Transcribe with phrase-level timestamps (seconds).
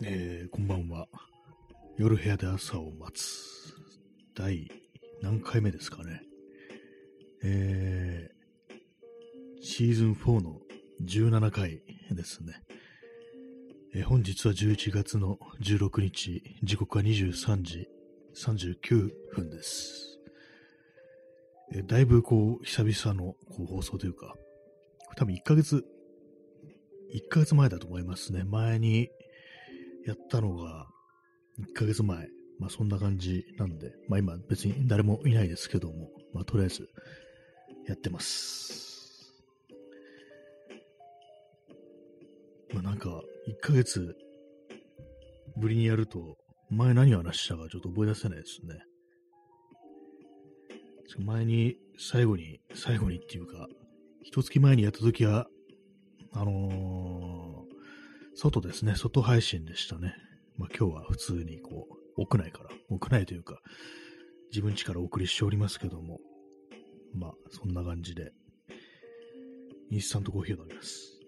[0.00, 1.08] えー、こんばんは。
[1.96, 3.74] 夜部屋で朝を待つ。
[4.32, 4.70] 第
[5.22, 6.22] 何回目ですかね。
[7.42, 10.60] えー、シーズン4の
[11.04, 11.82] 17回
[12.12, 12.62] ですね。
[13.92, 17.88] えー、本日は11月の16日、時刻は23時
[18.36, 20.20] 39分です。
[21.72, 24.36] えー、だいぶこう、久々のこう放送というか、
[25.16, 25.84] 多分1ヶ月、
[27.12, 28.44] 1ヶ月前だと思いますね。
[28.44, 29.10] 前に
[30.06, 30.86] やったのが
[31.60, 32.28] 1ヶ月前。
[32.58, 36.88] まあそんな感じなんで、まあ今別に誰もいないですけども、まあとりあえず
[37.86, 39.32] やってます。
[42.74, 43.08] まあなんか
[43.48, 44.16] 1ヶ月
[45.56, 46.36] ぶりにやると、
[46.70, 48.80] 前何を話したかちょっと覚え出せないですね。
[51.24, 53.66] 前に最後に、最後にっていうか、
[54.22, 55.46] 一月前にやった時は、
[56.32, 57.37] あのー
[58.40, 60.14] 外ですね、外配信でしたね。
[60.56, 63.60] まあ今日は普通にこう、屋内から、屋内というか、
[64.52, 66.20] 自分家からお送りしておりますけども、
[67.12, 68.30] まあそんな感じで、
[69.90, 71.18] インスタントコーヒーを飲みます。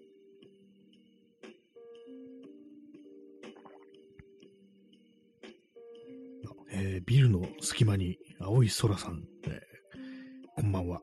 [6.71, 11.01] えー、ビルの隙間に青い空さん、えー、こんばんは。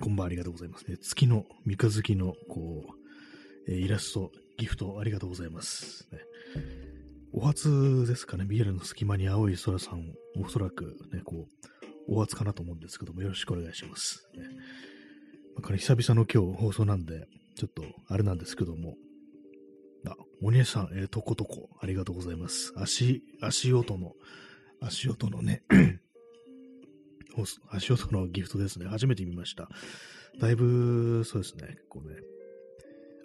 [0.00, 0.88] こんばんはありがとうございます。
[0.88, 2.84] ね、月の三日月の、こ
[3.66, 4.30] う、えー、イラスト
[4.60, 6.06] ギフトありがとうございます。
[6.12, 6.18] ね、
[7.32, 11.48] お初ですかね、ビールの隙間に青い空さん、おそらくね、こ
[12.08, 14.28] う、お初かなと思うんですけども、よろしくお願いします。
[14.36, 14.44] ね、
[15.56, 18.96] まあ、久々の今日放送なんで、ちょっとあれなんですけども、
[20.06, 22.74] あ、お姉さん、えー、とことこ、ありがとうございます。
[22.76, 24.12] 足、足音の、
[24.82, 25.62] 足音のね
[27.70, 28.86] 足音のギフトですね。
[28.88, 29.70] 初めて見ました。
[30.38, 32.16] だいぶ、そうですね、こうね、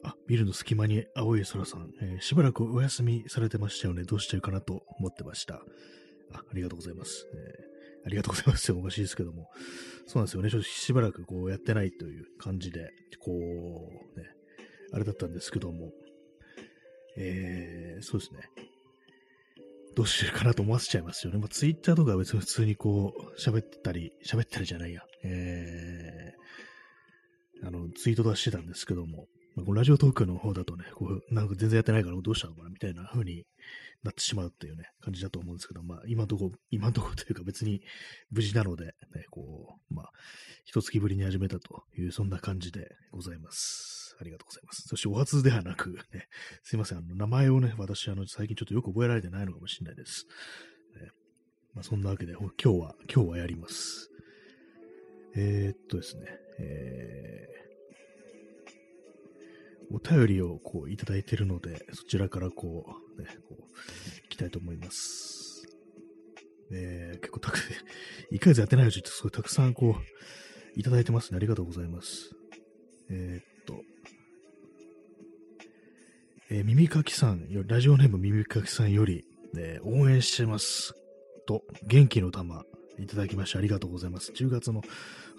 [0.05, 4.03] あ、ビルの隙間に青い空さん、えー、しばらくお休みされてましたよね。
[4.03, 5.55] どうしてるかなと思ってました。
[6.31, 7.25] あありがとうございます。
[7.33, 8.71] えー、ありがとうございます。
[8.71, 9.49] おかしいですけども。
[10.05, 10.51] そうなんですよね。
[10.51, 14.27] ちょっとしばらくこうやってないという感じで、こう、ね、
[14.93, 15.91] あれだったんですけども、
[17.17, 18.41] えー、そうですね。
[19.95, 21.39] どうしてるかなと思わせちゃいますよね。
[21.39, 25.01] まあ、ツイッターとかは別に普通にこう、喋ったり、喋ったりじゃないや。
[25.23, 33.45] えー、あの、ツイート出してたんですけども、まあ、ラジオトークの方だとね、こう、なんか全然やってないからどうしたのかなみたいな風に
[34.03, 37.81] なってしまうっていうね、感じだと思うんですけど、まあ、今んとこ、今んとこというか別に
[38.31, 38.91] 無事なので、ね、
[39.31, 40.09] こう、まあ、
[40.65, 44.15] 一月ぶりに始めたという、そんな感じでございます。
[44.19, 44.83] ありがとうございます。
[44.87, 46.27] そしてお初ではなく、ね、
[46.63, 50.25] すいません、あの、名前をね、私、あの、最近ちょっとよく覚えられてないのかもしれないです。
[51.01, 51.09] ね、
[51.73, 54.09] まあ、そんなわけで、今日は、今日はやります。
[55.35, 56.25] えー、っとですね、
[56.59, 57.64] えー、
[59.91, 62.85] お便りをこういただいているので、そちらからこ
[63.17, 63.63] う、ね、こう、
[64.25, 65.67] いきたいと思います。
[66.71, 67.59] えー、結構たく、
[68.31, 71.37] 1ヶ月やってないうちってすごいたくさんこう、いただいてますね。
[71.37, 72.31] ありがとうございます。
[73.09, 73.81] えー、っと、
[76.49, 79.23] えー、耳かきさんラジオネーム耳かきさんより、
[79.57, 80.93] えー、応援してます。
[81.47, 82.63] と、元気の玉、
[82.97, 84.31] いただきましてありがとうございます。
[84.31, 84.81] 10月の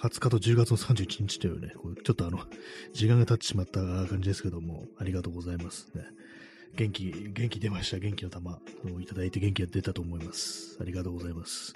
[0.02, 1.72] 20日と10月の31日というね、
[2.04, 2.40] ちょっとあの、
[2.92, 5.90] 時間が経ってしまった感じですけども、ありがとうございます。
[5.94, 6.04] ね。
[6.76, 7.98] 元気、元気出ました。
[7.98, 8.60] 元気の玉。
[8.84, 10.76] をいただいて元気が出たと思います。
[10.80, 11.74] ありがとうございます。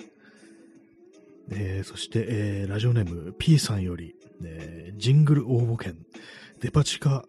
[1.50, 4.14] えー、そして、えー、ラジオネーム P さんより、
[4.44, 5.97] えー、ジングル応募券、
[6.60, 7.25] デパ地下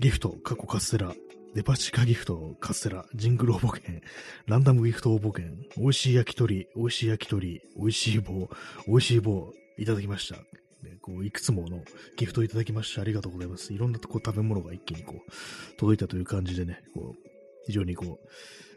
[0.00, 1.14] ギフト、過去カステラ、
[1.54, 4.00] デパ地下ギフト、カステラ、ジングル応募券、
[4.46, 8.48] ランダムギフト応募券、美味しい焼き鳥、美味しい焼き鳥、美味しい棒、
[8.86, 10.36] 美味しい棒、いただきました。
[10.82, 11.82] ねこういくつもの
[12.16, 13.72] ギフトをいただきましてありがとうございます。
[13.72, 17.28] いろんなこ食べ物が一気にこう届いたという感じでね、こう
[17.66, 18.18] 非常にこ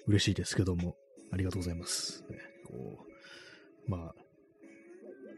[0.07, 0.95] う嬉しいですけども、
[1.31, 2.23] ありがとうございます。
[2.29, 3.05] ね、こ
[3.87, 4.15] うまあ、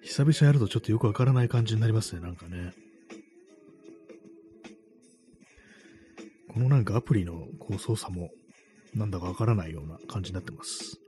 [0.03, 2.73] 久々やるとちょっとよくわからない感じになりますね、なんかね。
[6.49, 8.29] このなんかアプリのこう操作も
[8.93, 10.99] なんだかわからないような感じになってます。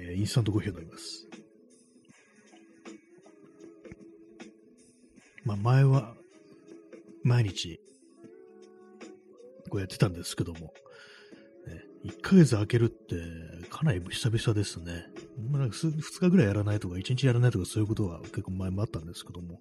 [0.00, 1.28] えー、インスタントコーヒーを飲みます。
[5.44, 6.14] まあ前は
[7.22, 7.80] 毎日
[9.68, 10.72] こうやってたんですけども、ね、
[12.04, 15.06] 1ヶ月空けるってかなり久々ですね。
[15.50, 19.58] まあ、なんか2日ぐらいやらないとか1日やらないとかそういうことは結構前もあったんですけども、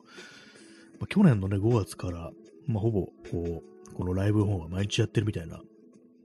[1.00, 2.32] まあ、去年のね、5月から、
[2.68, 5.62] まあ、ほぼ、こう、このライブ本は毎日やってるみたいな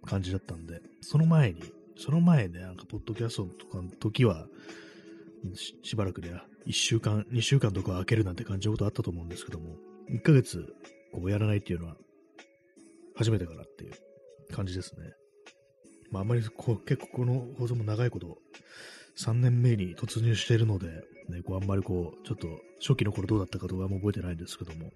[0.04, 1.62] 感じだったんで、その前に、
[1.96, 4.46] その前ね、なんか、ポッドキャストとかの時は、
[5.54, 9.76] ししばらくで、ね、1週間、2週間とか空けるなんて感じのことあったと思うんですけども、
[10.10, 10.74] 1ヶ月、
[11.12, 11.96] こうやらないっていうのは、
[13.16, 13.92] 初めてからっていう
[14.52, 15.12] 感じですね。
[16.10, 18.38] まあ、あんまりこう結構この放送も長いこと、
[19.18, 20.88] 3年目に突入しているので、
[21.28, 22.48] ね、こうあんまりこう、ちょっと
[22.80, 24.90] 初期の頃どうだったかとかも覚えてないんですけども、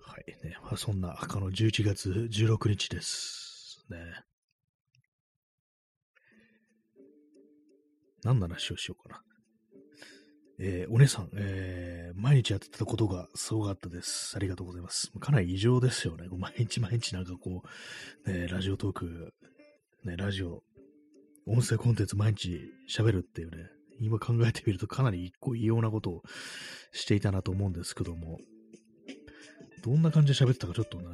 [0.00, 3.84] はいね、まあ、そんな、あの11月16日です。
[3.90, 4.27] ね。
[8.24, 9.22] 何の話をしようかな。
[10.60, 14.34] えー、お姉さん、えー、毎日やってたことがすごかったです。
[14.36, 15.12] ありがとうございます。
[15.20, 16.26] かなり異常ですよね。
[16.36, 17.62] 毎日毎日なんかこ
[18.26, 19.34] う、ね、ラジオトーク、
[20.04, 20.64] ね、ラジオ、
[21.46, 22.58] 音声コンテンツ毎日
[22.90, 23.68] 喋るっていうね、
[24.00, 26.22] 今考えてみるとかなり一個異様なことを
[26.92, 28.38] していたなと思うんですけども、
[29.82, 31.04] どんな感じで喋ってたかちょっとね、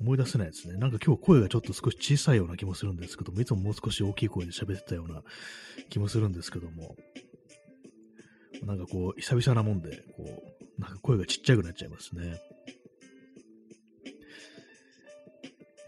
[0.00, 0.76] 思い出せないですね。
[0.78, 5.22] なんか今日声がちょっと少し小さいような気もするんですけども、いつももう少し大きい声で喋ってたような
[5.88, 6.96] 気もするんですけども、
[8.62, 10.42] なんかこう、久々なもんで、こ
[10.78, 12.40] う、なんか声がちっちゃくなっちゃいますね。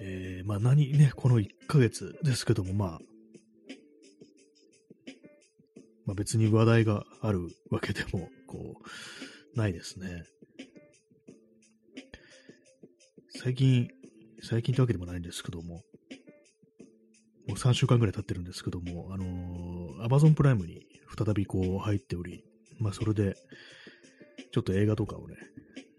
[0.01, 2.99] えー、まあ何ね、この1ヶ月ですけども、まあ、
[6.07, 8.81] まあ別に話題があるわけでも、こ
[9.55, 10.25] う、ないですね。
[13.35, 13.89] 最近、
[14.43, 15.83] 最近ってわけでもないんですけども、も
[17.49, 20.87] う3週間ぐらい経ってるんですけども、あのー、Amazon プライムに
[21.17, 22.45] 再びこう入っており、
[22.79, 23.35] まあそれで、
[24.53, 25.37] ちょっと映画とかをね、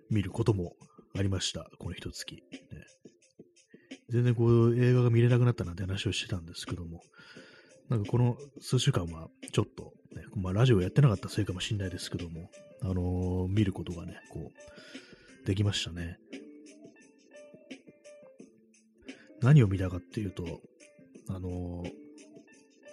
[0.10, 0.74] 見ることも
[1.18, 2.42] ありました、この一月、ね。
[4.10, 7.02] 全然こう映画が見れなくなったなんて話をしてたんですけども、
[7.90, 12.50] なんかこの数週間はちょっと、ね、まあラジオやってなかったせいかもしれないですけども、
[12.84, 14.52] あのー、見ることがね、こ
[15.44, 16.18] う、できましたね。
[19.44, 20.62] 何を見たかっていうと、
[21.30, 21.84] あの、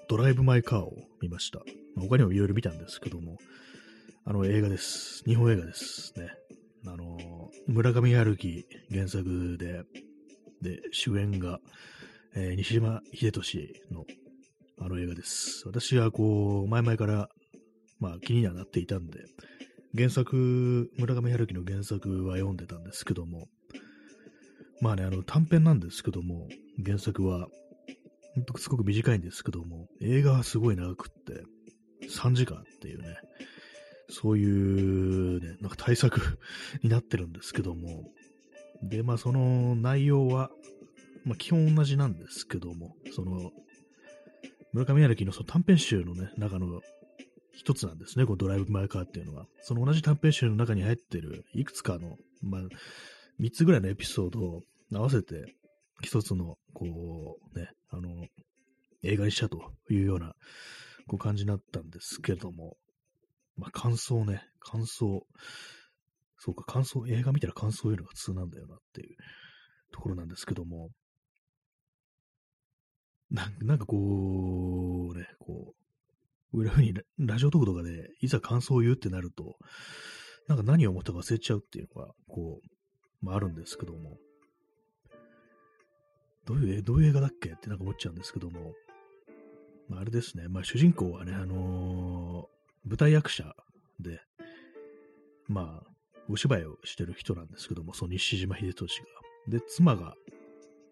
[0.08, 0.92] ドライブ・マイ・カーを
[1.22, 1.60] 見ました。
[1.94, 3.38] まあ、他にもいろいろ見たんですけども、
[4.24, 5.22] あの映画です。
[5.24, 6.28] 日本映画ですね。
[6.86, 9.84] あの、村上春樹原作で、
[10.60, 11.60] で、主演が、
[12.34, 14.04] えー、西島秀俊の
[14.82, 15.62] あの映画です。
[15.66, 17.28] 私はこう、前々から、
[18.00, 19.20] まあ気にはなっていたんで、
[19.94, 23.48] 原作、村上春樹の原作は読んでたんですけども、
[24.80, 26.48] まあね、あの短編なんですけども、
[26.84, 27.48] 原作は、
[28.56, 31.42] すごく短いんですけども、映画はすごい長くって、
[32.08, 33.16] 3時間っていうね、
[34.08, 34.44] そうい
[35.36, 36.38] うね、なんか対策
[36.82, 38.10] になってるんですけども、
[38.82, 40.50] で、まあその内容は、
[41.24, 43.52] まあ基本同じなんですけども、その、
[44.72, 46.80] 村上春樹のその短編集のね、中の
[47.52, 49.46] 一つなんですね、このドライブ・マイ・カーっていうのは。
[49.60, 52.62] その同じ短編集の中に入ってるいくつかの、まあ、
[53.40, 54.62] 3つぐらいのエピソードを
[54.98, 55.54] 合わせて、
[56.02, 58.26] 一つの、こう、ね、あの、
[59.02, 60.34] 映画にしたというような、
[61.06, 62.76] こう感じになったんですけれども、
[63.56, 65.26] まあ、感想ね、感想。
[66.38, 69.16] そうか、感想、映画見たら感想を言うのが普通なんだよなっていう
[69.92, 70.90] ところなんですけども、
[73.30, 73.96] ななんかこ
[75.14, 75.74] う、ね、こ
[76.52, 79.56] う、裏にラジオトークとかでいざ感想を言うってなると、
[80.48, 84.16] なんか何を思ったか忘れちゃうっていうのが、こう、まああるんですけども、
[86.50, 87.50] どういう、どういう映画だっけ？
[87.50, 88.72] ってなんか思っちゃうんですけども、
[89.88, 93.54] まあ、あれですね、まあ主人公はね、あのー舞台役者
[94.00, 94.22] で、
[95.48, 95.90] まあ、
[96.30, 99.06] お芝居をしてる人なんですけども、その西島秀俊が。
[99.48, 100.14] で、妻が、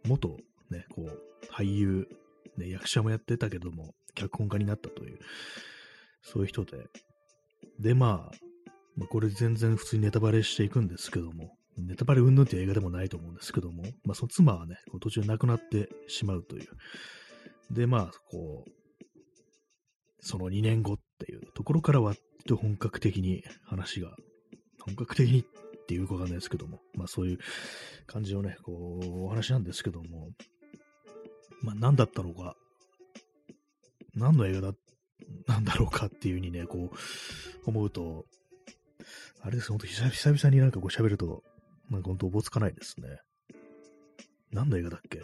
[0.06, 0.36] 元、
[0.70, 2.06] ね、こう、俳優、
[2.58, 5.18] ね、役者もやってたけども、脚本家になったという、
[6.20, 6.84] そういう人で。
[7.80, 8.36] で、まあ、
[8.94, 11.56] まあ、これ全然普通にネタバレしていくんですけども、
[11.86, 16.68] ネタバレうんぬんっていう映画でもないと思うんですけども、まあ、その妻はね、こう途中で亡くなってしまうという。
[17.70, 18.70] で、まあ、こう、
[20.20, 22.14] その2年後っていうところからは、
[22.56, 24.16] 本格的に話が、
[24.80, 25.44] 本格的にっ
[25.86, 27.38] ていうかわかんないですけども、まあそういう
[28.06, 30.30] 感じのね、こう、お話なんですけども、
[31.62, 32.56] まあ何だったのか、
[34.14, 34.72] 何の映画だ、
[35.46, 38.24] なんだろうかっていうふうにね、こう、思うと、
[39.42, 41.42] あれです、ほんと久々になんかこう喋ると、
[41.90, 43.08] なんかほんとおぼつかないですね。
[44.52, 45.20] 何の映画だっけ？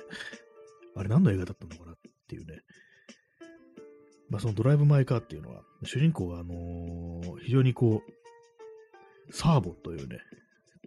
[0.96, 1.94] あれ何の映画だったのかなっ
[2.28, 2.60] ていうね、
[4.30, 8.02] まあ、そのドライブ・マイ・カーっていうのは、主人公が、あのー、非常にこ
[9.28, 10.18] う、サーボというね、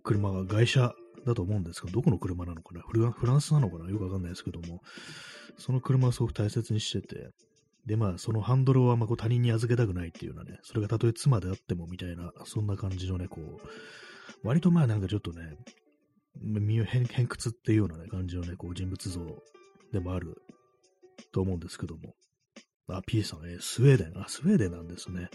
[0.04, 0.94] 車が外車
[1.26, 2.82] だと思うんですけど、どこの車なのかな？
[2.82, 3.90] フランスなのかな？
[3.90, 4.82] よくわかんないですけども、
[5.58, 7.30] その車をすごく大切にしてて、
[7.86, 13.68] で、まあ、そのハンドルをあんまこう他人に預けたくないっていうようなね、それがたとえ妻であってもみたいな、そんな感じのね、こう、
[14.44, 15.58] 割とまあなんかちょっとね、
[16.42, 19.22] 身を偏屈っていうようなね、感じのね、こう人物像
[19.92, 20.36] でもある
[21.32, 22.14] と思うんですけども、
[22.90, 24.18] あ、P さん、えー、スウェーデン。
[24.18, 25.30] あ、スウェーデンなんですね。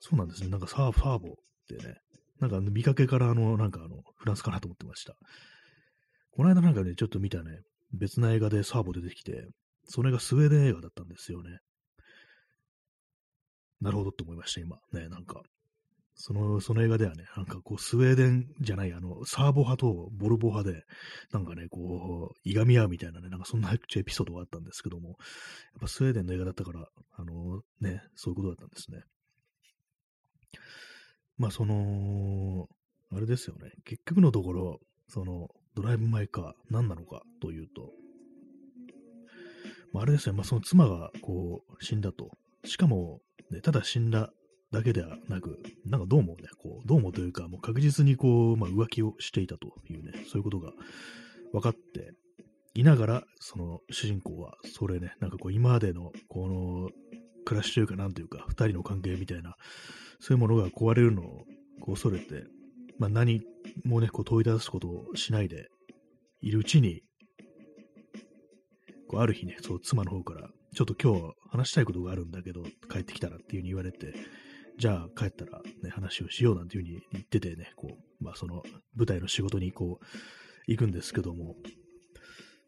[0.00, 0.48] そうなんですね。
[0.48, 1.32] なんかサーファーボっ
[1.68, 1.96] てね、
[2.40, 5.14] なんか見かけからあの、なんかあの、フランスかなと思ってました。
[6.32, 7.60] この間なんかね、ちょっと見たね、
[7.92, 9.48] 別な映画でサーボ出てきて、
[9.84, 11.58] それがスウェーデン映画だったんですよね。
[13.80, 14.78] なるほどって思いました、今。
[14.92, 15.42] ね、なんか。
[16.20, 20.82] その、その映画ではね、なんかこう、スウェーデンじゃない、あの、サーボ派とボルボ派で、
[21.32, 25.16] なんかね、こう、いがみ合うみたいなね、なんかそんなエピソードがあったんですけども、やっ
[25.80, 29.02] ぱスウェーデンの映画だったから、あの、ね、そういうことだったんですね。
[31.36, 32.66] まあ、その、
[33.12, 37.92] あれですよね、結局のところ、その、ドライブ・マイ・カー、何なのかというと、
[39.92, 42.32] まあ、あれですよ、まあ、その妻が、こう、死んだと。
[42.64, 43.20] しかも、
[43.52, 44.32] ね、ただ死んだ
[44.72, 50.72] だけではなく、なんかどうもね、こう、どうもというか、もう確実にこう、まあ、浮気をしていたというね、そういうことが
[51.52, 52.12] 分かって
[52.74, 56.90] いながら、その主人公は、それね、なんかこう、今までの、この、
[57.46, 59.56] 暮らしというか、なんというか、二人の関係みたいな、
[60.20, 61.46] そういうものが壊れるのを
[61.86, 62.44] 恐れて、
[62.98, 63.40] まあ、何
[63.84, 65.68] もね、こう問い出すことをしないで
[66.42, 67.02] いるうちに、
[69.08, 74.12] こうある日ね、そう妻の方から、ちょっと今日話したいことがあるんだけど、帰ってきたらっていう風に言われて、
[74.78, 78.62] じゃあ帰ったらね、話をしようなんていう風に言っててね、こう、まあその
[78.96, 80.04] 舞台の仕事にこう、
[80.68, 81.56] 行くんですけども、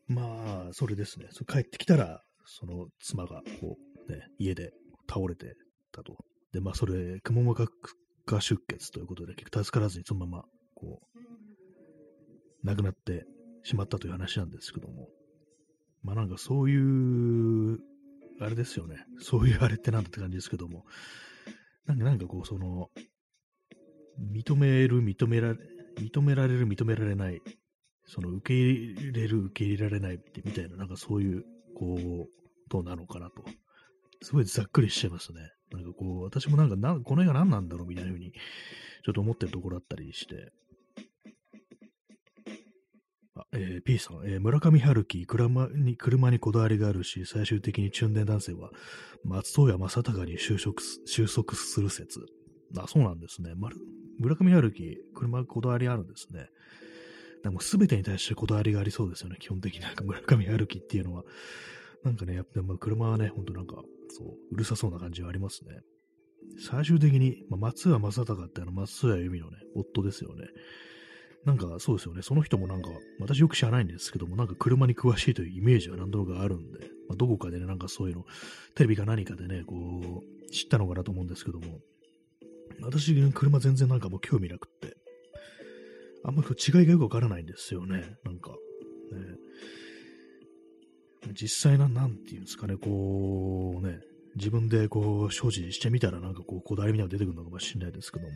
[0.08, 3.76] まあ、それですね、そ帰ってきたら、その妻がこ
[4.08, 4.72] う、ね、家で
[5.08, 5.54] 倒れて
[5.92, 6.16] たと。
[6.52, 7.68] で、まあそれ、くも膜
[8.26, 13.24] 下出血ということで、結局助からずにそのまま、こう、亡くなって
[13.62, 15.08] しまったという話なんですけども、
[16.02, 17.78] まあなんかそういう、
[18.40, 18.96] あれですよね。
[19.20, 20.86] そういうあれってなんだって感じですけども、
[21.86, 22.90] なんかなんかこう、その、
[24.32, 25.58] 認める、認められ、
[25.98, 27.40] 認められる、認められない、
[28.06, 31.44] その受け入れる、受け入れられないってみたいな、なんかそういう、
[31.74, 32.28] こう、
[32.68, 33.44] どうなのかなと。
[34.22, 35.50] すごいざっくりしちゃいましたね。
[35.72, 40.52] なんかこう、私もなんかな、この映画何なんだろうみたいな風に、ちょっと思ってるところだったりして。
[43.52, 48.70] えー、P さん、えー、村上春樹車に、車にこだわりがあるし、最終的に中年男性は、
[49.24, 52.20] 松任谷正隆に就職収束する説。
[52.78, 53.54] あ、そうなんですね。
[54.18, 56.46] 村上春樹、車こだわりあるんですね。
[57.42, 59.36] でも全てに対してこだわりがありそうですよね。
[59.40, 61.24] 基本的になんか村上春樹っていうのは。
[62.04, 65.80] なんかね、やっぱ車はね、ほんとなんか、そう、うるさそうな感じはありますね。
[66.58, 70.46] 最終的に、まあ、松谷正隆ってあの松谷由実のね、夫ですよね。
[71.44, 72.22] なんかそうですよね。
[72.22, 78.24] その人もなんか、私よく知らないんですけども、なんか車に詳しいというイメージは何となくあるんで、まあ、どこかでね、なんかそういうの、
[78.74, 79.74] テレビか何かでね、こ
[80.22, 81.80] う、知ったのかなと思うんですけども、
[82.82, 84.96] 私、車全然なんかもう興味なくって、
[86.24, 88.16] あんまり違いがよくわからないんですよね。
[88.24, 88.56] なんか、ね。
[91.32, 94.00] 実際な、なんていうんですかね、こう、ね、
[94.36, 98.32] 自分でこう、所持してみたらなんかこう、こだわりみたいなの出てくるのかもしれないですけども、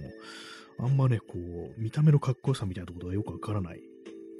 [0.78, 3.80] あんまね、こう、見た目のかっこよさみたいなことがよくわからない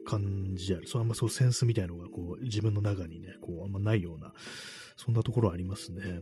[0.05, 0.87] 感じである。
[0.87, 4.33] そう、あんまそうセンスみたいなのが、こう、自分の中にね、こう、あんまないような、
[4.97, 6.21] そんなところありますね。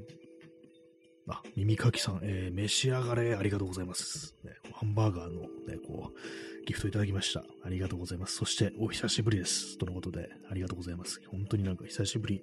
[1.29, 4.35] あ、耳かきさん、えー、召し上がれ、ありがとうございます。
[4.45, 7.45] ね、ハンバーガーのね、こう、ギフトいただきました。
[7.65, 8.37] ありがとうございます。
[8.37, 9.79] そして、お久しぶりです。
[9.79, 11.21] とのことで、ありがとうございます。
[11.29, 12.43] 本当になんか久しぶり。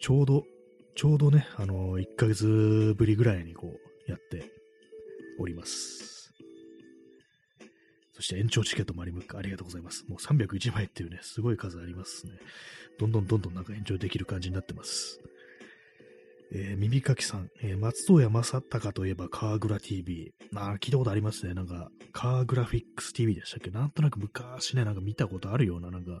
[0.00, 0.44] ちょうど、
[0.96, 4.50] ちょうどね、あのー、1ヶ月ぶりぐらいにこう、やって
[5.38, 6.17] おります。
[8.18, 10.04] そして延長チケットもありありがとうございます。
[10.08, 12.32] もう301枚っていうね、すごい数ありますね。
[12.98, 15.20] どんどんどんどんなんか延長できる感じになってます。
[16.50, 20.34] えー、耳かきさん、えー、松任谷正隆といえばカーグラ TV。
[20.56, 21.54] あ聞いたことありますね。
[21.54, 23.70] なんか、カーグラフィックス TV でしたっけ？
[23.70, 26.20] なんとなく昔ね、なんか見たことあるような、なんか、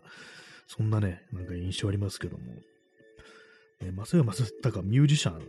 [0.68, 2.44] そんなね、なんか印象ありますけども。
[3.80, 5.42] えー、松任谷正隆、ミュージシャン、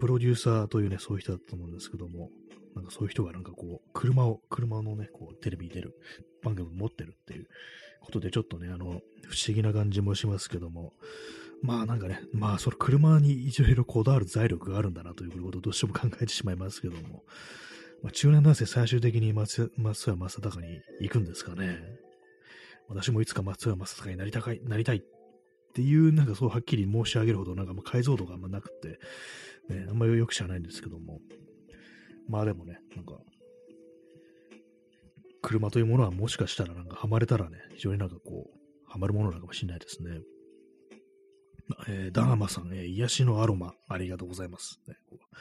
[0.00, 2.30] プロデューサーというね、そういう人だったと思うんですけども、
[2.74, 5.94] なんかそういう人がなんかこう、車を、車のね、こう、テレビに出る
[6.42, 7.48] 番組を持ってるっていう
[8.00, 10.92] ことで、ちょっとね、あの、不思議な感じもしますけども、
[11.62, 17.24] まあなんかね、まあその車にいろいろこだわる財力があるんだなということをどうしても考えてしまいますけども、
[18.02, 21.78] まあ、中年男性最終的に松松谷正隆に行くんですかね。
[22.88, 25.02] 私もいつか松谷正隆になりたい、なりたいっ
[25.74, 28.98] ていう、なんかそうはっきり申し上げるほど、なんかもう解像度があんまなくて、
[29.68, 31.20] ね、あんまりよく知らないんですけども、
[32.28, 33.18] まあでもね、なんか、
[35.40, 40.20] 車というものはもしかしたらなんかハマれたらね、非常になんかこう、ハマるものなのかもしれないですね。
[41.86, 44.80] えー、ダーマさん、えー、癒しのアロマ、ありがとうございます。
[44.86, 45.36] ね、こう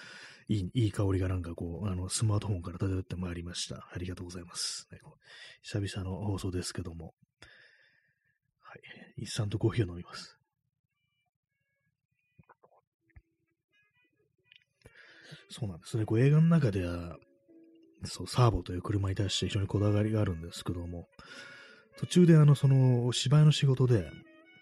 [0.50, 3.88] いいいい香りがなんかこう、あの、スマートフォンから漂ってまいりました。
[3.94, 4.88] ありがとうございます。
[4.92, 5.00] ね、
[5.62, 7.14] 久々の放送ですけども。
[8.62, 8.82] はい。
[9.18, 10.37] インスタントコーヒーを飲みます。
[15.50, 16.06] そうなんですね。
[16.06, 17.18] こう映画の中では、
[18.04, 21.08] そう、サーボという車に対して非常にこだわりがあるんですけども、
[21.98, 24.10] 途中であの、その、芝居の仕事で、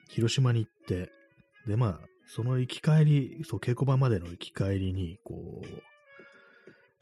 [0.10, 1.12] 広島に行って、
[1.68, 5.68] で、まあ、その行き帰り、そう、稽古場までの行き帰りに、こう、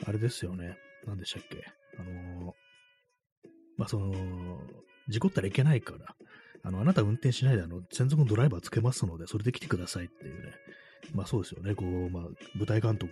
[0.05, 0.77] あれですよね。
[1.05, 1.65] 何でしたっけ
[1.99, 2.55] あの
[3.77, 4.13] まあ、その、
[5.09, 6.15] 事故ったらいけないから、
[6.63, 10.53] あの、あなた運転しないで、あの、専属のドライバーつけますので、それで来てくださいっていうね。
[11.13, 11.75] まあそうですよね。
[11.75, 12.23] こう、まあ、
[12.55, 13.11] 舞台監督、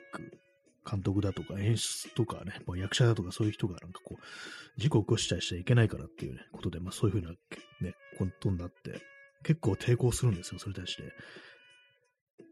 [0.90, 7.32] 監督だとか演出とかね、まあ、役者だとかそういう人がなんかこう、事故を起こしちゃいしちゃいけないからっていうね、ことで、まあそういうふうな
[7.82, 9.02] ね、ことになって、
[9.44, 11.04] 結構抵抗するんですよ、それに対して。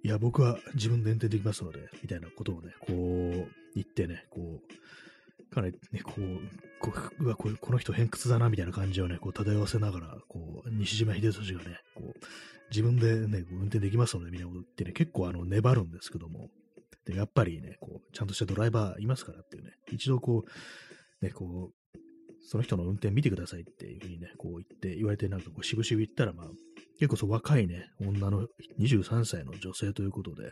[0.03, 6.21] いや、僕は自分で運転できますので、みたいなことをね、こう、言ってね、こう、かなりね、こう、
[6.79, 12.13] こうわここの人偏屈だな、みたいな感じをね、こう漂わせながら、こう、西島秀俊がね、こう、
[12.69, 16.49] 自分でね、運転できますので、みたいなこと言ってね、結構あの、粘るんですけども、
[17.09, 20.45] で、やっぱりね、こう、ちゃんとしたドライバーいますからっていうね、一度こ
[21.21, 21.97] う、ね、こう、
[22.41, 26.47] その人の運転見てくださいっていうふうにね、こう言って、言われて、なんかこう、しぶしぶ言ったら、まあ、
[26.99, 28.47] 結構そう若いね、女の
[28.79, 30.43] 23歳の女性ということで、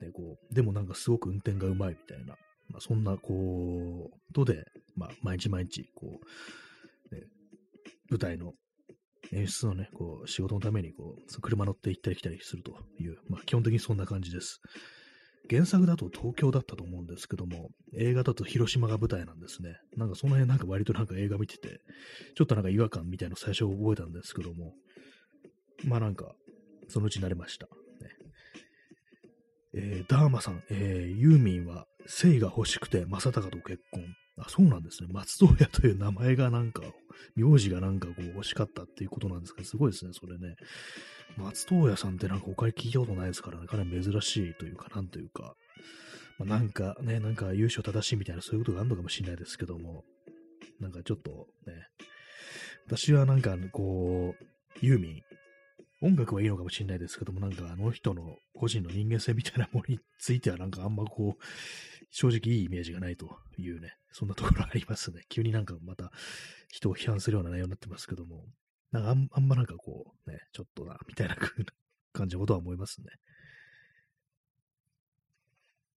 [0.00, 2.36] ね、こう、でもなんかすごく運転がうまいみたいな、
[2.70, 4.64] まあ、そんな、こう、とで、
[4.96, 6.20] まあ、毎日毎日、こ
[7.10, 7.22] う、ね、
[8.10, 8.52] 舞台の
[9.32, 14.60] 演出のね、こう、仕事のために、こう、車乗って行ったり来たりするという、まあ、基本的にそんな感じです。
[15.48, 19.76] 原作だと東京だったと思うんですけども、映画だと広島が舞台なんですね。
[19.96, 21.80] なんかその辺なんか割となんか映画見てて、
[22.34, 24.74] ちょっとなんか違和感みたいなの最初覚えたんですけども、
[25.84, 26.34] まあなんか、
[26.88, 27.66] そのうちになりました。
[27.66, 27.72] ね
[29.74, 34.04] えー、ダーマさん、えー、ユーミンは性が欲しくて正隆と結婚。
[34.38, 35.08] あ、そうなんですね。
[35.10, 36.82] 松任谷という名前がなんか、
[37.36, 40.56] 名字がなんかこう欲しかったっていうことなんですけど、すごいですね、それね。
[41.36, 45.54] 松任谷さんってなんか他に聞いたことないですからね、かなり珍しいというか、なんというか、
[46.38, 50.04] まあ、なんかね、なんか優勝正しいみたいなそういうことがあるのかもしれないですけども、
[50.80, 51.88] なんかちょっとね、
[52.86, 54.44] 私はなんかこう、
[54.80, 55.22] ユーミン、
[56.02, 61.44] 音楽はいいのかもしれないですけども、なんかあの人の個人の人間性みたいなものについてはなんかあんまこう、
[62.10, 65.22] 正直いいイメージがないというね、そんなところありますね。
[65.28, 66.10] 急になんかまた
[66.68, 68.44] 人を批判するような内容になってますけども、
[68.92, 71.36] なんかあんあんまなんかこう、ね、ちょっとな、みたいな
[72.12, 73.06] 感じのことは思いますね。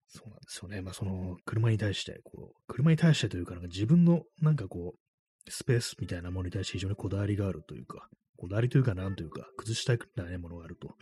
[0.08, 0.82] そうなんですよね。
[0.82, 10.96] まあその車に対して、こう、車に対してというか、なんか自分のなんかこう、スペースみたいなものに対して非常にこだわりがあるというか、こだわりというか、なんというか、崩したくないものがあると。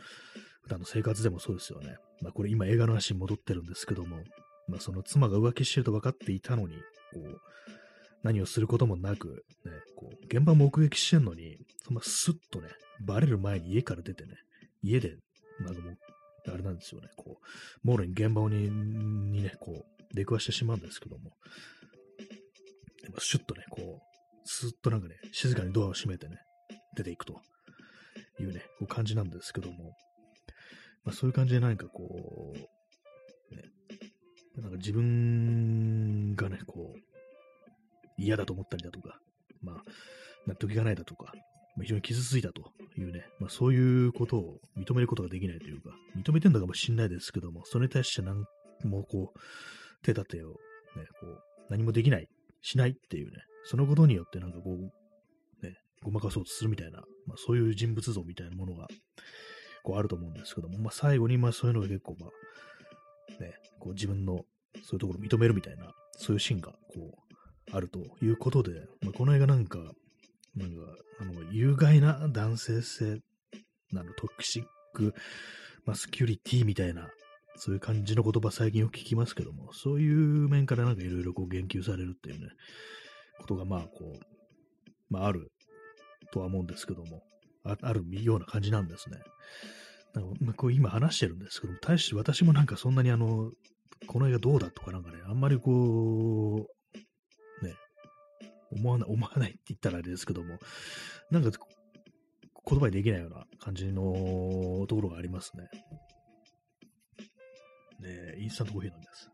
[0.63, 1.95] 普段の生活でもそうですよね。
[2.21, 4.17] まあ、これ今映画の話に戻ってるんですけども、
[4.67, 6.82] まあ、その妻が浮気してると分かっていたのに、こ
[7.21, 7.41] う、
[8.23, 12.69] 何をすることもなく、ね、こう、現場目撃してんのに、そんなスッとね、
[13.01, 14.36] バレる前に家から出てね、
[14.82, 15.17] 家で、
[15.60, 15.97] なんかもう、
[16.51, 17.39] あれなんですよね、こ
[17.84, 21.32] う、もろに現場ににね、こう、出くわしてしまうんですけども、
[23.19, 26.38] シュッとね、こう、スッとなんかね、静かにドアを閉めてね、
[26.95, 27.41] 出ていくと
[28.39, 29.95] いうね、こう感じなんですけども、
[31.03, 32.53] まあ、そういう感じで何かこ
[33.51, 33.63] う、ね、
[34.58, 37.16] なんか自分がね、こう、
[38.17, 39.19] 嫌だと思ったりだとか、
[39.62, 39.75] まあ、
[40.47, 41.34] 納得いかないだとか、
[41.75, 48.45] まあ、非常に傷ついたというね、まあ、そういうことを認めることができないというか、認めてんだかもしれないですけども、それに対して何
[48.84, 49.39] もこう、
[50.03, 50.56] 手立てを、ね、
[51.19, 52.27] こう、何もできない、
[52.62, 58.88] しないっていうね、そのことによってなんかこう、ねごまかそうとするみたいな、まあ、そういう人物像みたいなものが、
[59.84, 64.45] こうあると思うんですけども、まあ、最後に、まあ、そういうのが結構、まあ、ね、こう自分の
[64.84, 67.27] そういうところを認めるみたいな、そういうシーンが、こう、
[67.71, 69.80] あるということで、まあ、この映画なんか、
[70.56, 70.75] なんか、
[71.19, 73.19] あの、有害な男性性、
[73.91, 75.13] なの、トクシック
[75.86, 77.10] マスキュリティみたいな、
[77.56, 82.47] そういう感じの言葉最近よく聞きますけども、そういう面からなんかいろいろこう言及されるっていうね、
[83.39, 84.19] ことがまあこう、
[85.10, 85.51] まあある
[86.32, 87.23] とは思うんですけども、
[87.63, 89.17] ああるような感じなんですね。
[90.13, 93.51] なんかまあ、こう今話してるんですけども、大して私もなんかそんなにあの、
[94.08, 96.77] この映画どうだとかなんかね、あんまりこう、
[98.71, 100.60] 思わない、 思わないって言ったらあれですけども、
[101.32, 101.51] なんか
[102.69, 105.69] 言葉にできないような感じのところがありますね。
[107.99, 109.32] ねインスタントコーヒーなんです。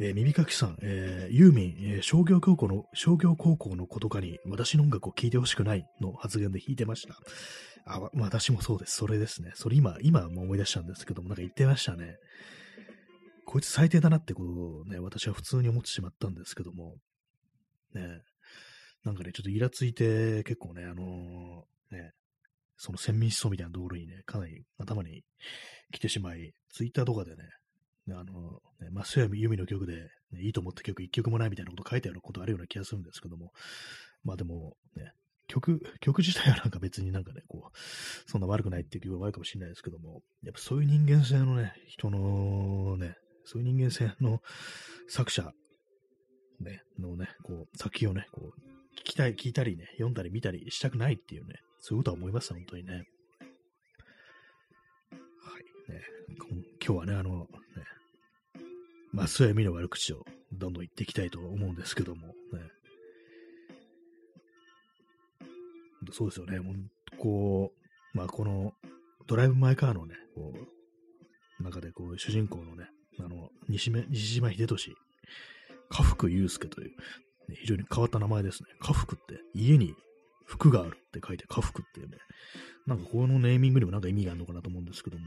[0.00, 7.16] えー、耳かきさん、えー、ユーミン、えー、商業高校の、商業高校の子とかに私の音楽を聴いてほしくないの発言で弾いてました。
[7.84, 8.96] あ、私もそうです。
[8.96, 9.50] それですね。
[9.54, 12.16] それ今、今も思い出したんですけども、なんか言ってましたね。
[13.48, 16.96] こいつ最低だなってことをね、私は普通に思ってしまったんですけども、
[17.94, 18.20] ね、
[19.06, 22.12] なんかね、ちょっとイラついて、結構ね、あのー、ね、
[22.76, 25.22] その先民思想みたいなところにね、かなり頭に
[25.92, 27.44] 来てしまい、ツイッターとかでね、
[28.10, 29.94] あの、ね、マスヤミユミの曲で、
[30.30, 33.52] ね、いいと思った曲一曲もないみたいなこと書いたようなことあるような気がするんですけども、
[34.24, 35.12] まあでもね、
[35.46, 43.16] 曲、曲自体はなんか別になんかね、こう、そんな悪くないっていう曲は悪いかもしれないですけども、やっぱそういう人間性のね、人のね、
[43.50, 44.42] そういう人間性の
[45.08, 45.54] 作者、
[46.60, 52.92] ね、のね、こう、作品をね、こう、聞きたい、聞いたりね、読んだり見たりしたくないっていうね、そういうことは思います、本当にね。
[52.92, 53.02] はい、
[55.90, 56.02] ね。
[56.84, 57.46] 今日はね、あの、ね、
[59.12, 62.34] まあ、そういう意味の悪口をどんどん言っていきたいと思うんですけども、ね。
[66.12, 66.60] そうですよね。
[66.60, 66.74] もう
[67.16, 67.72] こ
[68.14, 68.74] う、まあ、この、
[69.26, 72.87] ドライブ・マイ・カーのね、こう、中でこう、主人公のね、
[73.68, 74.94] 西西島秀俊、
[75.90, 76.90] 家福祐介という、
[77.48, 78.68] ね、非常に変わった名前ですね。
[78.80, 79.94] 家福って、家に
[80.46, 82.18] 服があるって書いて家福っていうね、
[82.86, 85.26] なんかこのネーミングにもなんか意味があるのかなと思うんですけども、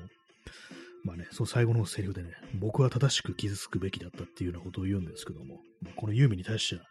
[1.04, 5.60] まあね、その最後のセリフでね、僕は正しく傷つくべきだったっていうようなことを言うんですけども、
[5.96, 6.82] このユーミンに対しては、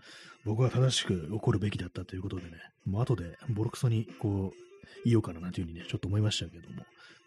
[0.44, 2.50] 僕は正しく怒るべきだったということでね、
[2.86, 4.70] もう後でボロクソにこう、
[5.04, 6.76] 言おうかななんていうふうにね、ちょっと思いましたけども、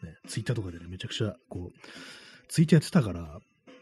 [0.04, 3.40] ね、ツイッターとかでね、めちゃくちゃこう、ツイッターやってたから、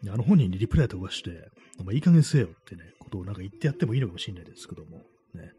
[0.07, 1.49] あの本人にリプライ飛ばして、
[1.83, 4.97] まあ、いい加減せよってね、ことをなんか言ってやってもいいのかもしれないですけども、
[5.35, 5.51] ね、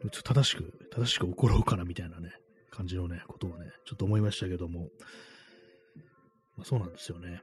[0.00, 2.30] ちょっと正しく、正しく怒ろうかなみたいなね、
[2.70, 4.88] 感じのね、ことをね、ちょっと思いましたけども、
[6.56, 7.42] まあ、そうなんですよね。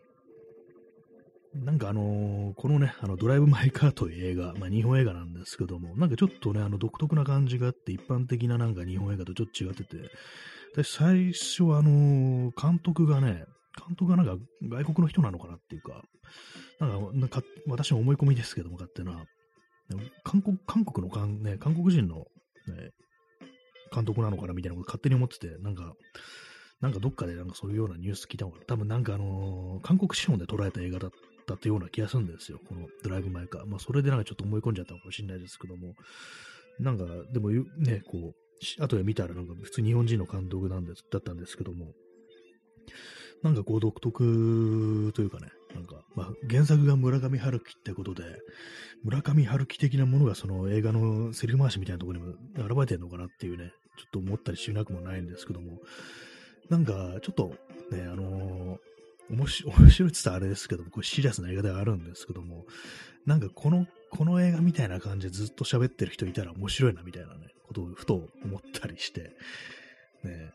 [1.64, 10.10] なんかあのー、このね、あのドライブ・マイ・カーという映画、まあ、日本映画なんですけども、なんかちょっとね、あの独特な感じがあって、一般的ななんか日本映画とちょっと違ってて、
[10.74, 16.04] 私最初はあのー、監督がね、監督がなんか外国の人なのかなっていうか、
[16.80, 16.88] な
[17.26, 19.26] んか、私の思い込みですけども、勝手な、
[20.24, 22.26] 韓国、韓国のかん、ね、韓国人の、
[22.68, 22.92] ね、
[23.94, 25.94] 監督なのかなみたいなこと勝手に思ってて、なんか、
[26.82, 28.66] なんかどっかでなんかそういうようなニュース聞いたのかな。
[28.66, 31.12] 多分なんかあのー、韓国資本で捉えた映画だっ
[31.48, 32.60] たってような気がするんですよ。
[32.68, 33.66] このドライブ・マイ・カー。
[33.66, 35.94] まあそれでなんかちょっと思い込んじゃったのかもしれないですけども。
[36.80, 41.94] なんか、でもね、こう、後で見たらなんか普通日本人の監督なんです、だったんですけども、
[43.46, 48.24] なんかこう独特というかね、なんか、まあ、原作が村上春樹ってことで、
[49.04, 55.78] 村上春樹的なものがその映画のセリフ回しみたいなところにも現れてるのかなっていうね、ちょっと思ったりしなくもないんですけども、
[56.70, 57.54] なんか、ちょっと
[57.92, 62.66] ね、あのー、面白 い、って言ったらあれですけども、これシリアスな映画ではあるんですけども、
[63.28, 69.36] なんかこの、この映画みたいな感じでずっと喋ってる人いたら面白いなみたいなね、ことをふと思ったりして、
[70.24, 70.52] ね、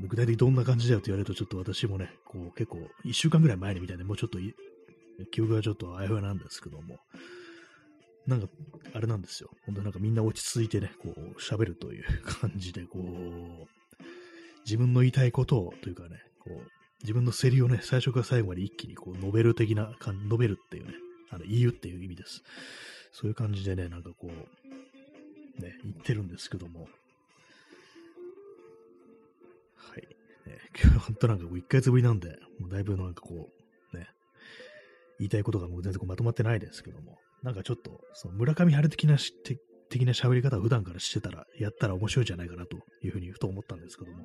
[0.00, 4.38] 具体的にどんな感じだよって言われるとちょっと私もね、こう結構一週間ぐらい前にみたいでもうちょっと
[5.30, 6.98] 記憶がちょっとあやふやなんですけども、
[8.26, 8.48] なんか、
[8.94, 9.50] あれなんですよ。
[9.66, 13.02] 本当なんかみんな落ち着いてね、こう、喋るという感じで、こう、
[14.64, 16.70] 自分の言いたいことを、というかね、こう、
[17.02, 20.94] 自分のセリをね、最初から最後まで一気にこう、述べる的な、述べるっていうね、
[21.30, 22.44] あの、言うっていう意味です。
[23.10, 26.88] そういう感じでね、なんかこう、ね、言ってるんですけども、
[29.90, 30.02] はい。
[30.48, 33.50] ね、 今日本当なんかこう1ヶ月ぶりなんで、もうだいぶなんかこ
[33.92, 34.08] う、ね、
[35.18, 39.16] 言いたいことがもう全然まとまってないですけども、なんかちょっと、その村上春的な
[39.88, 44.24] 的な喋り方を普段からしてたら、やったら面白いんじゃないかなというふうにふと思ったんですけども、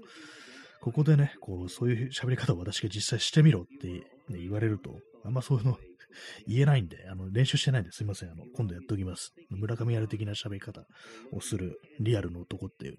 [0.79, 5.77] ここでね、こう、そういう喋り方を私が実際してみろって、ね、言われると、あんまそういうの
[6.47, 8.31] 言えないんで、あの、練習してないんですいません。
[8.31, 9.33] あの、今度やっておきます。
[9.49, 10.85] 村上春的な喋り方
[11.31, 12.97] をするリアルの男っていうね、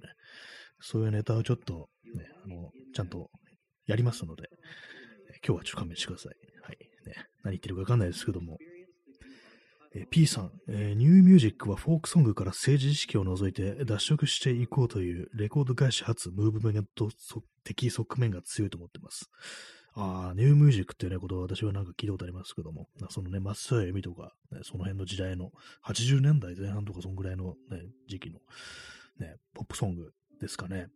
[0.80, 3.30] そういうネタをちょっと、ね、あの、ちゃんと
[3.86, 4.48] やりますので、
[5.46, 6.34] 今日はちょっと勘弁してください。
[6.62, 6.78] はい。
[7.06, 8.58] ね、何言ってるかわかんないですけども。
[9.94, 17.08] え P さん、え、ニューミュージックはフォークソングから政治意識を除いて脱色していこうというレコード会社初ムーブメント
[17.64, 19.30] 的側面が強いと思ってます。
[19.94, 25.50] ああ、ニューミュージックっていうね、ことは私はなんか聞いたことありますけども、そのね、松任谷由実とか、ね、その辺の時代の
[25.84, 28.38] 80年代前半とかそんぐらいのね、時期の
[29.18, 30.88] ね、ポップソングですかね。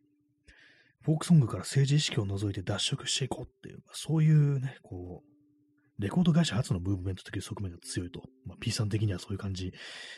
[1.02, 8.22] フォークソングから政治意識を除いて脱色していこうっていう、そういうね、こう、レコード会社初のムーブメント的側面が強いと。
[8.46, 9.72] まあ、P さん的にはそういう感じ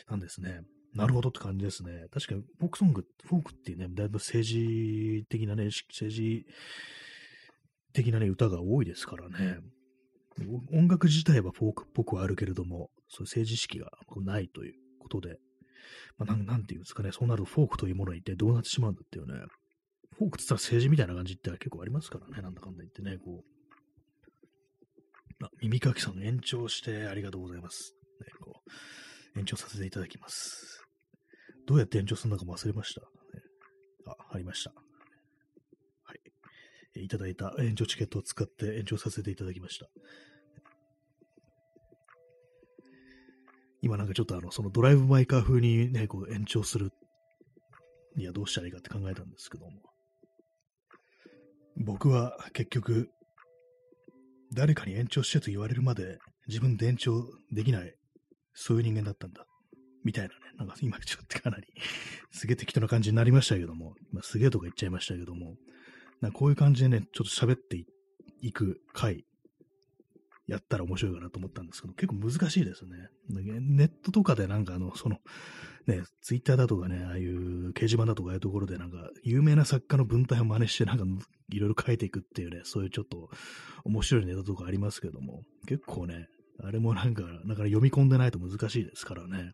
[0.09, 0.61] なんですね。
[0.93, 2.05] なるほどって感じですね。
[2.11, 6.45] 確かに、フォークソング、フォークっていうね、だいぶ政治的なね、政治
[7.93, 9.59] 的なね、歌が多いですからね。
[10.71, 15.37] 音楽自体はフォークっぽくはあるけれども、そういう政治意識がないということで、
[16.17, 19.39] まあ、なんなんていうんですかね、そうなるとフォークというものは一体どうなってしまうんだっていうね、
[20.17, 23.43] フォークって言ったら政治みたいな感じって結構ありますからね、なんだかんだ言ってね、こ
[25.41, 25.45] う。
[25.45, 27.95] あ、耳かきさん延長してありがとうございます。
[28.21, 28.61] ね、こ
[29.35, 30.85] う、延長させていただきます。
[31.67, 33.01] どうやって延長するのかも忘れました。
[33.01, 33.07] ね、
[34.07, 34.71] あ、ありました。
[34.71, 36.15] は
[36.95, 37.03] い。
[37.03, 39.89] いただいた延長チケットを使って延長させていただきました。
[43.81, 46.91] 今なんかちょっとあの、そのドライブ・マイ・カー風にね、こう延長する
[48.17, 49.71] いや、どうしたらいいかって考えたんですけども。
[51.77, 53.09] 僕は結局、
[54.53, 57.93] 誰かに延長してと言われるまで自分で延長できない、
[58.53, 59.45] そういう人間だったんだ。
[60.03, 61.65] みたいなね、なんか今ちょっとかなり
[62.31, 65.55] すげえ適当な感じになりましたけども、まあ、すげえとか言っちゃいましたけども、
[66.21, 67.83] なこういう感じでね、ちょっと喋って
[68.41, 69.25] いく回
[70.47, 73.09] やったら面白いかなと思ったんですけど、結構難しいですね。
[73.29, 75.17] ネットとかでなんかあの、その、
[75.87, 81.05] ね、ツイッターだとかね、ああいう掲示板だとかああいうところでなんか、有名な作家の文体を真似してなんか、
[81.51, 83.29] いろいろ書いていくっていうね、そういうちょっと
[83.83, 86.27] 面白いネタとかありますけども、結構ね、
[86.63, 89.53] あれもなんか、なかなか読み込んでないと難しいですからね。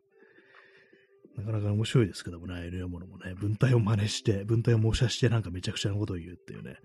[1.38, 6.75] なかなか面白いですけどもね、ああいうものもね、文体を真似して、文体を模写してなんかめちゃくちゃなことを言うっていうね、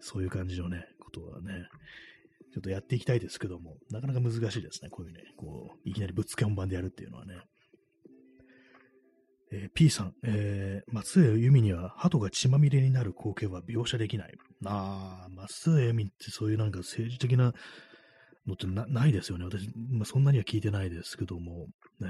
[0.00, 1.68] そういう感じのね、ことはね、
[2.52, 4.90] ちょっとやっていきたいですけども、なかなか難しいですね。
[4.90, 7.34] こういうね、こう、いきなりぶっつけ本番でやるっていうのはね。
[9.52, 14.34] えー、P さん、えー、松江由美には鳩が血まみれになる光景は描写できない。
[14.64, 17.52] ああ、松江由美ってそういうなんか政治的な
[18.46, 19.44] のってないですよね。
[19.44, 21.66] 私、まあ、そんなには聞いてないですけども、
[22.00, 22.08] ね、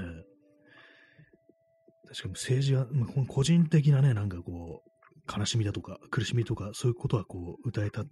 [2.09, 8.03] 確かに政治は、まあ、個人的なね、なんかこう、悲しみだとか苦しみとかそういうことはこう歌えた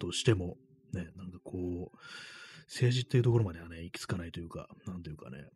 [0.00, 0.56] としても、
[0.92, 1.96] ね、なんかこう、
[2.66, 5.48] 政治っていうところまではね、行き着かないというか、なんというかね、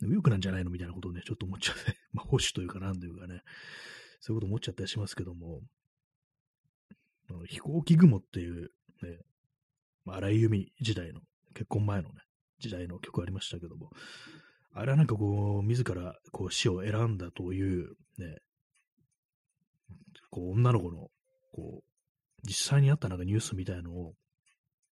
[0.00, 3.42] 右翼なんじゃないのみたいなことをね、ちょっと思っちゃって、 まあ、保守というかなんというかね、
[4.20, 5.62] そういうこと思っちゃったりしますけども、
[7.30, 8.70] あの飛行機雲っていう、
[9.02, 9.18] ね、
[10.04, 11.20] まあ、荒井由実時代の、
[11.54, 12.20] 結婚前のね、
[12.58, 13.90] 時代の曲ありましたけども、
[14.72, 18.38] あれはなんかこう、自らこう死を選んだという、ね、
[20.30, 21.08] こう、女の子の、
[21.52, 21.84] こう、
[22.44, 24.14] 実際にあったなんかニュースみたいのを、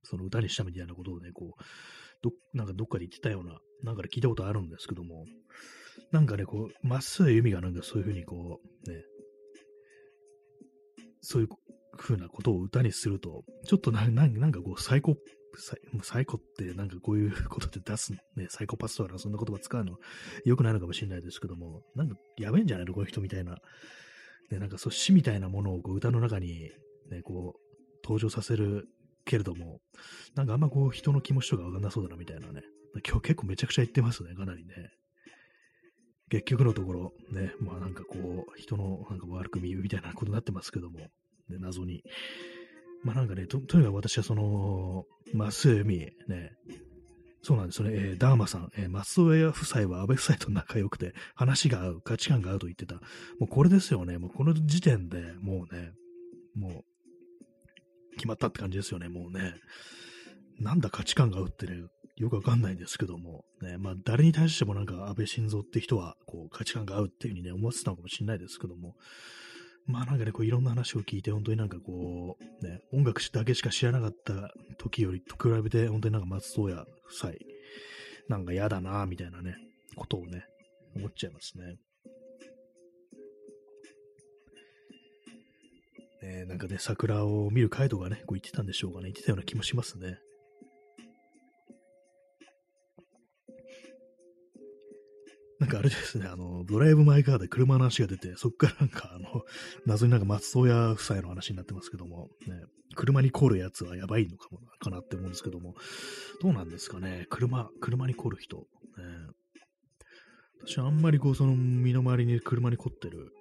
[0.06, 1.62] その歌にしたみたいなことをね、こう、
[2.22, 5.24] ど、なんかどっかで言ってたような、なんかで聞いたことあるんですけども、
[6.12, 9.04] なんかね、こう、まっすぐ由美がなんかそういうふうにこう、ね、
[11.20, 11.48] そういう
[11.96, 15.16] ふうなことを歌にすると、ちょっとななんかこう、サイコ、
[15.58, 19.96] サイサイコってなんかこういう ことで出す、ね、サイコパスとかそんな言葉使うの
[20.44, 23.58] 良くないのかもしれないですけども、なんかやべえんじゃないのこの人みたいな。
[24.50, 26.70] ね、なんかそう詩みたいなものをこう歌の中に
[27.10, 28.88] ね、こう、登場させる
[29.26, 29.80] けれども、
[30.34, 32.62] なんかあんまこう人の気持ちとかわかんなそうだなみたいなね。
[33.06, 34.72] 今日結構めちゃくちゃ言ってますね、かなりね。
[36.30, 41.08] 結局のところ、ね、まあなんかこう、人のなんか悪く見るみたいなことになってますけども、ね、
[41.50, 42.02] 謎に。
[43.02, 46.52] まあなんかね、ととにかく私はその、まあ、末海、ね、
[47.42, 52.96] そうなんですよね、えー、ダーマさん、えー、松尾屋夫妻は安倍夫妻と仲良くて、話が合う、価値観が合うと言ってた。
[52.96, 53.00] も
[53.42, 55.92] うこれですよね、もうこの時点でもうね、
[56.54, 56.84] もう
[58.16, 59.54] 決まったって感じですよね、もうね。
[60.58, 61.76] なんだ価値観が合うってね、
[62.16, 68.94] よくわかんないんですけども、ね、まあ誰に対してもなんか安倍晋三って人はこう価値観が合うっていう風にね、思ってたのかもしれないですけども、
[69.86, 77.32] まあなんかね、こういろんな話を聞いて、本当になんかこう、ね、音楽だけしか知らなかった時よりと比べて、本当になんか松任谷夫妻、
[78.28, 79.56] なんか嫌だなみたいなね、
[79.94, 80.44] ことをね、
[80.96, 81.76] 思っちゃいますね。
[86.28, 90.18] えー、なんかね、桜を見る回とかね、こう言ってたんでしょうかね、言ってたような気もしますね。
[95.60, 99.42] なんかあれですね、あの、ドライブ・マイ・カーで車の話が出て、そこからなんか、あの、
[99.86, 102.60] 謎になんか松任谷夫妻の話になってますけども、ね、
[102.96, 105.74] 車に凝るやつはやばいのかもかなって思うんですけども、
[106.42, 108.56] どうなんですかね、車、車に凝る人。
[108.56, 108.64] ね、
[110.66, 113.32] 私はあんまりこう、その身の回りに車に凝ってる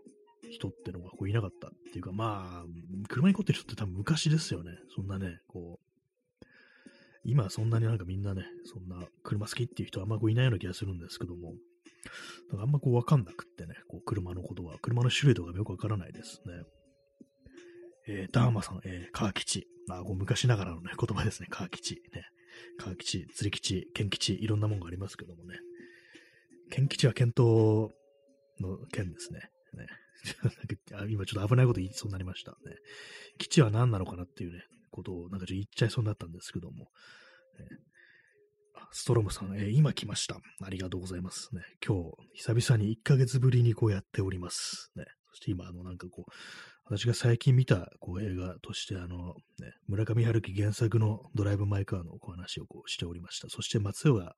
[0.51, 2.65] 人ってのがこういなかったっていうか、まあ、
[3.09, 4.71] 車に凝ってる人って多分昔ですよね。
[4.95, 5.85] そんなね、こう、
[7.23, 11.53] 今そんなになんかみんなね、そんな車好きっていう人はあんまこういないような気がするんですけども、
[12.49, 16.53] なんかあんまこうわかんなくってね、こう車のことは、車の種類とかよくわからないですね。
[18.07, 19.67] えー、ダーマさん、えー、川吉。
[19.87, 21.95] まあ、こう昔ながらのね、言葉ですね、川吉。
[22.13, 22.23] ね。
[22.77, 25.55] 川吉、釣り吉、剣吉、いろんなもんがありますけどもね。
[26.69, 27.89] 剣吉は剣闘
[28.59, 29.39] の剣ですね。
[29.73, 29.87] ね
[31.09, 32.75] 今ちょっと危ないこと言いそうになりましたね。
[33.37, 36.91] 基地は何なのかなっていうね、ことをなんかちょっと言っちゃいそうになったんですけども。
[38.91, 40.39] ストロムさん、えー、今来ました。
[40.63, 41.53] ありがとうございます。
[41.53, 44.91] ね、今日、久々に1ヶ月ぶりにこうやっております。
[44.95, 46.31] ね、そして今、あの、なんかこう、
[46.85, 53.49] 私が最近見たこう映画として、あの、ね、村上春樹原作のドライブ・マイ・カーのお話をこうしておりました。
[53.49, 54.35] そして松尾が、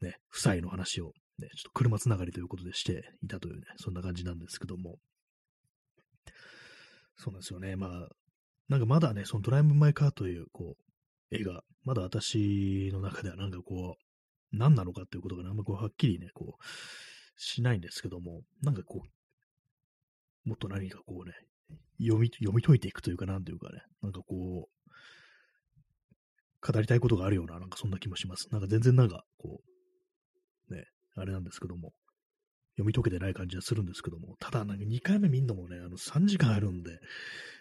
[0.00, 4.98] ね、夫妻の話をね、ちょっと車つながりということでしていたというね、そんな感じなんですけども。
[7.16, 7.76] そうなんですよね。
[7.76, 8.08] まあ、
[8.68, 16.64] なんかまだね、そのドライブ・マイ・カーという、こう、映画、まだ私の中ではなんかこう、何なのかっていうことが、ね、あんまこうはっきりね、こう、
[17.36, 21.34] しないんですけども、なんかこう、もっと何かこうね、
[22.00, 28.48] 読み、読み解いていくというか、なんというかね、なんかこう、語りたいことがあるような、なんかそんな気もします。
[28.50, 29.77] なんか全然なんか、こう、
[31.18, 31.92] あれなんですけども、
[32.76, 36.98] 読み解けてない感じはするんですけども、ただなんか2回目見んのもね、あの3時間あるんで、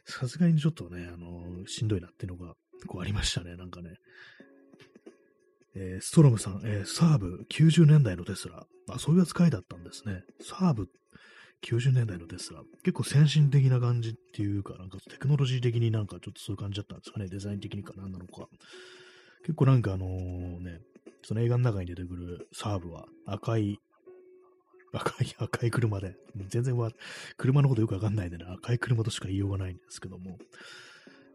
[0.06, 2.54] さすがにちょっとね、あの、しんどいなっていうのが、
[2.88, 3.96] こうありましたね、なんかね。
[5.76, 8.66] えー、ストロムさん、えー、サーブ90年代のテスラ。
[8.90, 10.22] あ、そういう扱いだったんですね。
[10.42, 10.88] サーブ
[11.64, 12.62] 90年代のテスラ。
[12.84, 17.28] 結構先進的な感じっていうか、なんかテクノロジー的になんかちょっとそういう感じだったんですかね。
[17.28, 18.48] デザイン的にか何なのか。
[19.42, 20.80] 結構なんかあのね、
[21.28, 23.80] その映画の中に出てくるサーブは赤い、
[24.94, 26.16] 赤い、 赤い車で、
[26.48, 26.90] 全然は、
[27.36, 30.38] 車のことよくわかんないんでね、赤い車としか言いようがないんですけども、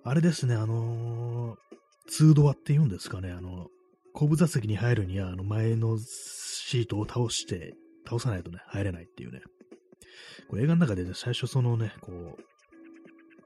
[0.03, 1.59] あれですね、あのー、
[2.07, 3.69] ツードアって言うんですかね、あの、
[4.15, 7.75] 後部座席に入るには、あの前のシートを倒して、
[8.07, 9.43] 倒さないとね、入れないっていうね。
[10.49, 12.43] これ映画の中でね、最初そのね、こう、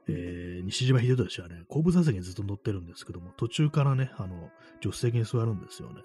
[0.07, 4.49] えー、西島秀俊はね、後部座席にずっと乗ってるんですけども、途中からね、あの、
[4.81, 6.03] 助手席に座るんですよね。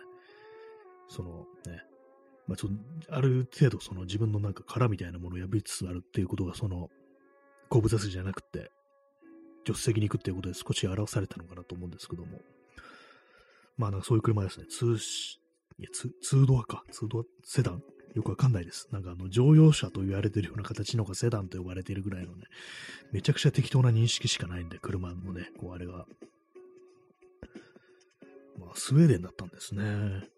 [1.09, 1.83] そのね、
[2.47, 2.69] まあ、ちょ
[3.11, 6.91] ある程度その自分のなんか殻みたいなものを破りつつあるっていうことが、その、
[7.69, 8.71] 後部座席じゃなくて、
[9.65, 12.41] 助手席に行くっていうことで少し表されたのかなと思うんですけども。
[13.79, 14.67] まあなんかそういう車ですね。
[14.67, 15.41] ツーシ、
[15.79, 16.85] いや、ツツードアか。
[16.91, 17.83] ツードアセダン
[18.15, 18.89] よくわかんないです。
[18.93, 22.45] なんかあの乗用車と言われてるような形のがセダンと呼ばれているぐらいのね、
[23.13, 26.07] めちゃくちゃ適当な認識しかないんで、車のね、こうあれが。
[28.59, 30.29] まあ、スウェーデンだったんですね。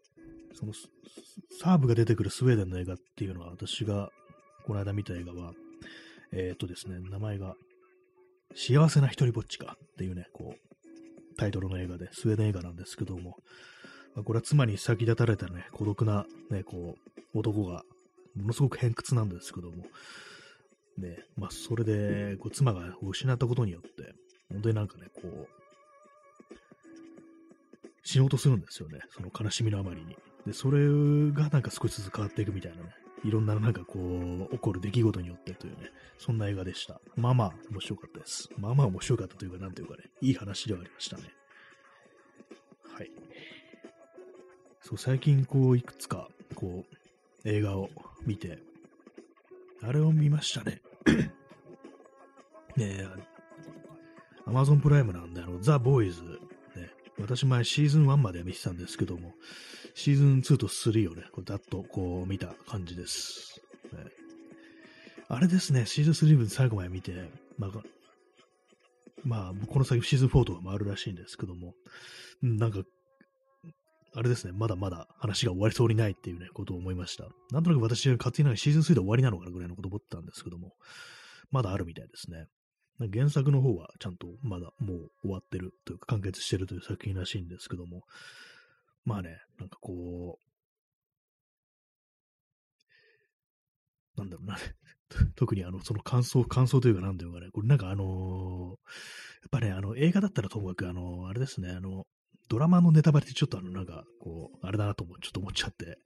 [0.54, 0.72] その、
[1.60, 4.10] サーブが出てくるスウェーデンの映画っていうのは、私が
[4.64, 5.52] この間見た映画は、
[6.32, 7.54] えー、っとですね、名前が、
[8.56, 13.36] 幸せな一人ぼっちかっていうね、こう、タイトルの映画で、スウェーデン映画なんですけども、
[14.14, 16.96] まあ、これは妻に先立たれたね、孤独な、ね、こ
[17.34, 17.82] う、男が、
[18.36, 19.84] ものすごく偏屈なんですけども、
[20.98, 24.14] ね、まあ、それで、こう、妻が失ったことによって、
[24.50, 25.48] 本当になんかね、こう、
[28.04, 29.00] 死のうとするんですよね。
[29.10, 30.16] その悲しみのあまりに。
[30.46, 30.86] で、それ
[31.32, 32.94] がなんか少しずつ変わっていくみたいなね。
[33.24, 37.00] いろんななんかこう、起こる出来事によってというね、そんな映画でした。
[37.16, 38.50] まあまあ面白かったです。
[38.58, 41.22] まあまあ面白かったというか、なんというかね、いい話ではありましたね。
[42.92, 43.10] はい。
[44.82, 47.88] そう、最近こう、いくつか、こう、映画を
[48.26, 48.58] 見て、
[49.82, 50.82] あれを見ましたね。
[52.76, 53.08] ねえ、
[54.46, 56.40] アマゾンプライムなんで、あの、ザ・ボーイズ、
[57.18, 59.34] 私前シーズン1まで見てたんですけども、
[59.94, 63.60] シーズン2と3をね、こうだっとこう見た感じです。
[63.92, 64.04] ね、
[65.28, 67.70] あれですね、シーズン3まで最後まで見て、まあ、
[69.24, 71.74] まあ、この先シーズン4とかもあるらしいんですけども、
[72.42, 72.82] なんか
[74.16, 77.24] あれですね、まだまだ話が終わりそうにないっていうね、ことを思いました。
[77.50, 80.74] なんとなく私が勝手になんかシーズン3で終わりなのかなぐらいのこと思ったんですけども、
[81.50, 82.46] まだあるみたいですね。
[83.12, 88.02] 原作の方はちゃんとまだもう終わってるというか完結してるという作品らしいんですけども、
[89.04, 90.44] まあね、なんかこう、
[94.16, 94.56] なんだろうな、
[95.34, 102.06] 特にあの、その感想、感想というかなんだよかね、これなんかあのー、やっぱね、あの、映画だったらともかく、あのー、あれですね、あの、
[102.48, 105.98] ドラマのネタバレってちょっとあの、なんか、こう、あれだなと思、ちょっと思っちゃって、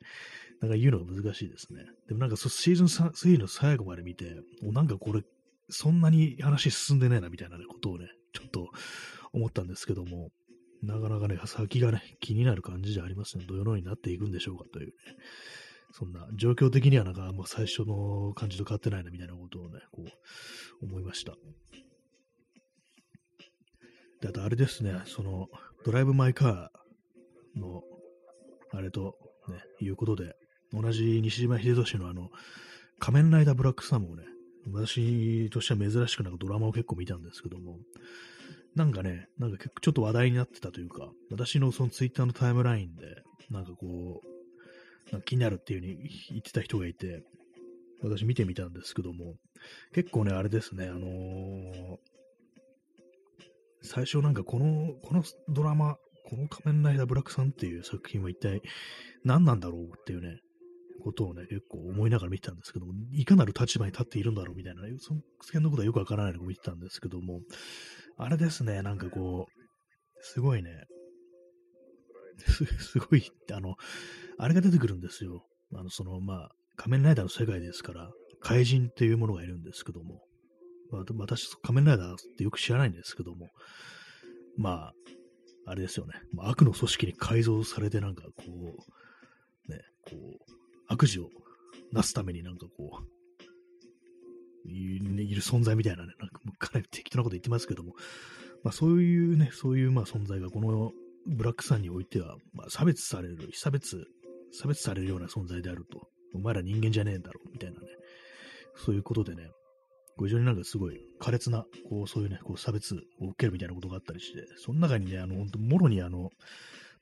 [0.61, 1.85] なんか言うのが難しいですね。
[2.09, 5.23] でもなんかそシーズン3の最後まで見て、もうなんかこれ、
[5.71, 8.69] そんなに話進んでねえなみたいな、ことをね、ちょっと
[9.33, 10.31] 思ったんですけども、
[10.83, 13.47] なかなかね、先がね、気になる感じじゃありません、ね。
[13.49, 14.93] どのようになっていくんでしょうかというね、
[15.93, 20.05] そんな状況的にはなんかもう最初の感じと変わってないなみたいなことをね、こ
[20.83, 21.35] う思いました。
[24.21, 25.49] で、あとあれですね、その、
[25.85, 27.83] ドライブ・マイ・カーの、
[28.73, 29.15] あれと、
[29.49, 30.35] ね、いうことで、
[30.73, 32.31] 同じ西島秀俊のあの、
[32.99, 34.25] 仮面ライダーブラックサムをね、
[34.73, 37.79] 私としては珍しくなんかドラマを結構見たんですけども、
[38.75, 47.23] なんかね、なんか結構ちょっと話題になってたというか、私のそのツイッターのタイムラインで、なんかこう、なんか気になるっていう風に言ってた人がいて、
[48.03, 49.35] 私見てみたんですけども、
[49.95, 51.97] 結構ね、あれですね、あのー、
[53.83, 55.97] 最初なんかこの、このドラマ、
[56.29, 58.61] この仮面ライダーブラックさんっていう作品は一体
[59.25, 60.41] 何なんだろうっていうね、
[61.03, 67.41] ことをね、結構思いながら見てたんですけども、いかなる立場に立っているんだろうみたいな、その辺のことはよくわからないのを見てたんですけども、
[68.17, 69.63] あれですね、なんかこう、
[70.21, 70.71] すごいね、
[72.47, 73.77] す すごい、あの、
[74.39, 75.47] あれが出てくるんですよ。
[75.75, 80.23] あの、その、まあ、仮面ライダーの世界ですから、怪人っていうものがいるんですけども、
[80.91, 83.51] まあ、私、仮面ライダーってよく知らないんですけども、
[84.57, 84.95] まあ、
[85.67, 86.15] あれですよね。
[86.33, 88.43] ま悪の組織に改造されてなんかこ
[89.69, 90.53] う、ね、こう、
[90.89, 91.31] 悪事を
[91.93, 97.95] なすためになんかこう、いる,、存在みたいなね、なんかかなり適当なこと言ってますけども、
[98.63, 100.93] まあそういうね、そういうまあ存在がこの
[101.27, 104.07] ブラックさんにおいては、まあ差別される、被差別、
[104.53, 106.09] 差別されるような存在であると。
[106.35, 107.87] お前ら人間じゃねえんだろ、みたいなね。
[108.77, 109.49] そういうことでね、
[110.19, 116.31] 非常になんかすごい苛烈な、こう、そういうね、こう差別を受けるみたいなことがあったりして、その中にね、あの、本当もろにあの、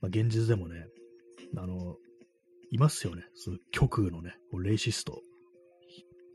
[0.00, 0.86] まあ、現実でもね、
[1.56, 1.96] あの、
[2.76, 3.22] いますよね。
[3.34, 5.20] そういう極右のね、レイシスト、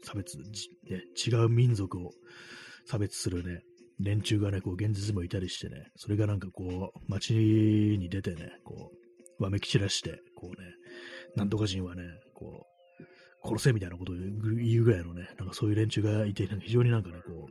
[0.04, 2.12] 差別、ね、違う民族を
[2.86, 3.62] 差別するね、
[4.00, 8.92] 連中がね、こう、現実もいたりしてね、それがなんかこう、街に出てね、こ
[9.40, 10.68] う、わめき散らして、こうね、
[11.36, 12.66] なんとか人はね、こ
[13.44, 17.48] う、殺せみたいなことを言うぐらいのね、なんかそういう連中がいて、なんか非常になんかね、こ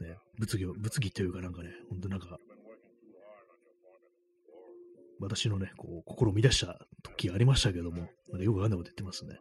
[0.00, 2.38] う、ね、物議を、物議っていうかなんかね、ほんとなんか、
[5.20, 9.34] 私のね、こう、心を乱した時ありましたけども、まよくわかんないこと言ってますね。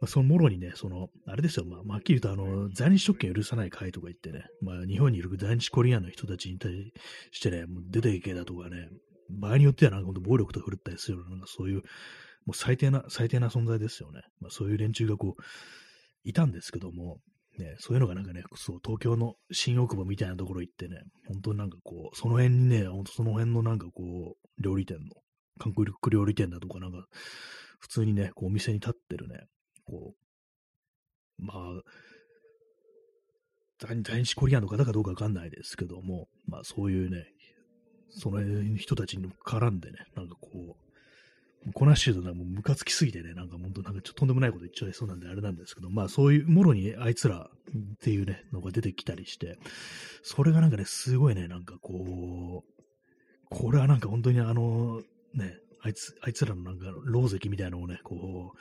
[0.00, 6.92] まあ、そのもろにね、その、あれですよ、まあ、まあ、はっきり言うと、あの、在日特権許さない会とか言ってね、まあ、日本にいる在日コリアンの人たちに対
[7.30, 8.88] してね、もう出ていけだとかね、
[9.30, 11.82] 場合によってはなんか本当暴力と振るったりするような、なんかそういう、
[12.44, 14.22] もう最低な、最低な存在ですよね。
[14.40, 15.42] まあ、そういう連中がこう、
[16.24, 17.20] いたんですけども、
[17.58, 20.96] ね、そういうのがなんかね、そう、東京の新大久保みたいなところ行ってね、
[21.26, 25.10] 本当になんかこう、その辺にね、本当その辺のなんかこう、料理店の、
[25.58, 27.06] 韓国料理店だとかなんか、
[27.78, 29.46] 普通にね、こうお店に立ってるね、
[29.84, 30.14] こ
[31.38, 31.82] う、まあ、
[33.78, 37.26] 在日コリアンの方かどうかわかんないですけども、まあそういうね、
[38.08, 38.40] その
[38.76, 40.76] 人たちに絡んでね、なんかこ
[41.66, 49.58] う、こなしてるともうムカつきすぎてね、なんか本当なんかちょっととんでもないこと言っちゃいそうなんであれなんですけど、まあそういうもろにあいつらっていうね、のが出てきたりして、
[50.22, 52.75] それがなんかね、すごいね、なんかこう、
[53.50, 55.02] これはなんか本当にあの、
[55.34, 58.52] ね、あいつ、あいつらのなんか、老石みたいなのをね、こ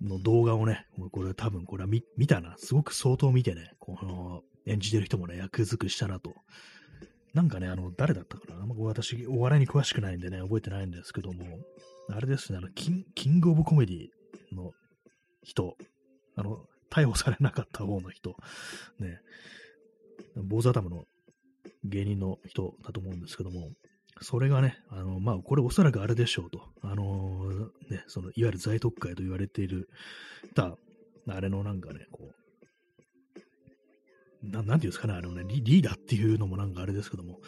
[0.00, 2.54] う、の動画をね、これ多分これは見見たな。
[2.56, 6.34] すごく相当見てね、この演じてる人もね、役作りしたなと。
[7.34, 11.44] なんかね、あの、誰だったかなあんま私、お笑いに詳しくないんでね、覚えてないんですけども、
[12.10, 14.08] あれですね、あの、キンキングオブコメディ
[14.52, 14.72] の
[15.42, 15.76] 人、
[16.36, 18.36] あの、逮捕されなかった方の人、
[18.98, 19.20] ね、
[20.36, 21.04] 坊主頭の
[21.84, 23.70] 芸人の人だと思うんですけども、
[24.20, 26.60] それがね、あの、まあ、これおそらくあれでしょうと。
[26.82, 29.88] あのー、ね、その、いわゆる在特会と言われている、
[30.54, 30.76] た、
[31.28, 32.38] あれのなんかね、こう、
[34.42, 37.38] ななんていうんですかね、あのねリ、リーダーっていうのもなんかあれですけども、ま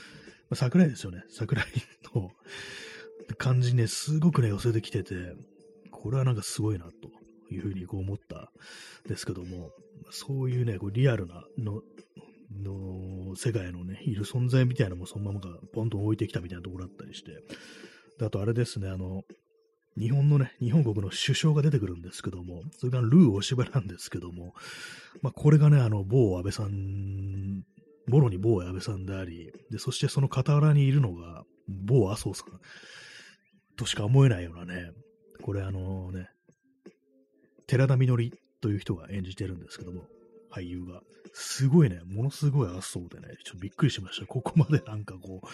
[0.51, 1.22] あ、桜井ですよね。
[1.28, 1.66] 桜井
[2.14, 2.31] の
[3.39, 5.35] 感じね、すごくね、寄せてきてて、
[5.91, 7.11] これはなんかすごいな、と
[7.53, 8.53] いうふうにこう思った
[9.07, 9.70] んですけども、
[10.11, 11.83] そういうね、こうリアルなの、
[12.51, 17.32] の世界のね、いる存在みたいなのもそのままがポンと置いてきたみたいなところだったりして、
[18.24, 19.22] あとあれですね、あの、
[19.98, 24.55] 日本のね、日本国の首相が出てくるんですけども、それがルーお芝なんですけども、
[25.22, 27.64] まあ、これがね、あの、某安倍さん、
[28.07, 32.61] もろに某安倍さんであり、で、そしてその傍らにいるのが、某麻生さん
[33.76, 34.90] としか思えないようなね、
[35.42, 36.28] これあのね、
[37.66, 40.03] 寺田みのりという人が演じてるんですけども、
[40.51, 41.03] 俳優が。
[41.32, 44.26] すごいね、ものすごい麻生でね、ちょっとびっくりしました。
[44.26, 45.46] ここまでなんかこう、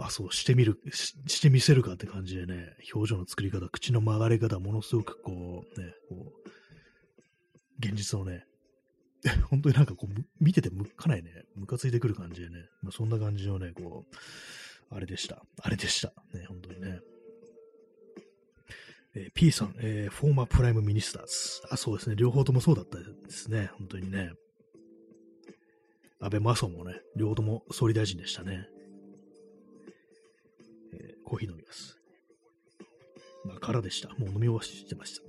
[0.00, 6.50] 麻生してみるし、してみせるかって感じでね、表情の作り方、口の曲がり方、ものすごくこう、ね、こう、
[7.78, 8.46] 現実のね、
[9.50, 14.16] 本当になんかこう、見ててむかなりね、ムカついてくる感じでね、まあ、そんな感じのね、こう、
[14.94, 15.44] あれでした。
[15.60, 16.12] あれでした。
[16.32, 17.00] ね、本当にね。
[19.14, 21.62] えー、P さん、えー、フォーマープライムミニスターズ。
[21.70, 22.16] あ、そうですね。
[22.16, 23.70] 両方ともそうだったですね。
[23.78, 24.32] 本当にね。
[26.20, 28.68] 安倍麻生もね、両方とも総理大臣でしたね。
[30.92, 31.98] えー、コーヒー飲みます。
[33.44, 34.10] まあ、空でした。
[34.10, 35.22] もう飲み終わしてました。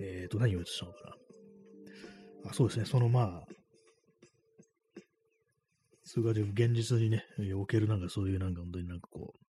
[0.00, 0.98] えっ、ー、と、何を言おうとしたのか
[2.44, 2.50] な。
[2.50, 2.86] あ、そうですね。
[2.86, 3.46] そのまあ、
[6.04, 7.24] それから現実にね、
[7.56, 9.41] おけるなんかそういうなんか本当になんかこう、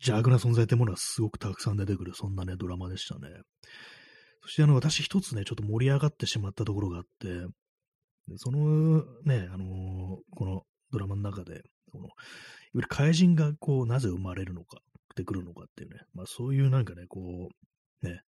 [0.00, 3.28] 邪悪な存在ってものがすごくたくさん出てくる、そんなね、ドラマでしたね。
[4.42, 7.46] そしてあの、私一つね、ちょっと盛り上がってしまったところがあって、
[8.36, 12.14] そのね、あのー、このドラマの中で、この、いわ
[12.74, 17.48] ゆる怪人がこう、なぜ生まれるのか、ってくるのかっていうね、まあそういうなんかね、こ
[18.02, 18.22] う、ね、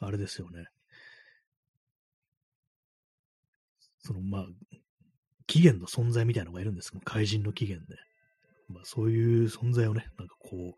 [0.00, 0.66] あれですよね。
[4.00, 4.46] その、まあ、
[5.46, 7.96] 起源の存在みたいなのがいるんですけど、怪人の起源で。
[8.68, 10.74] まあ、そういう存在をね、なんかこ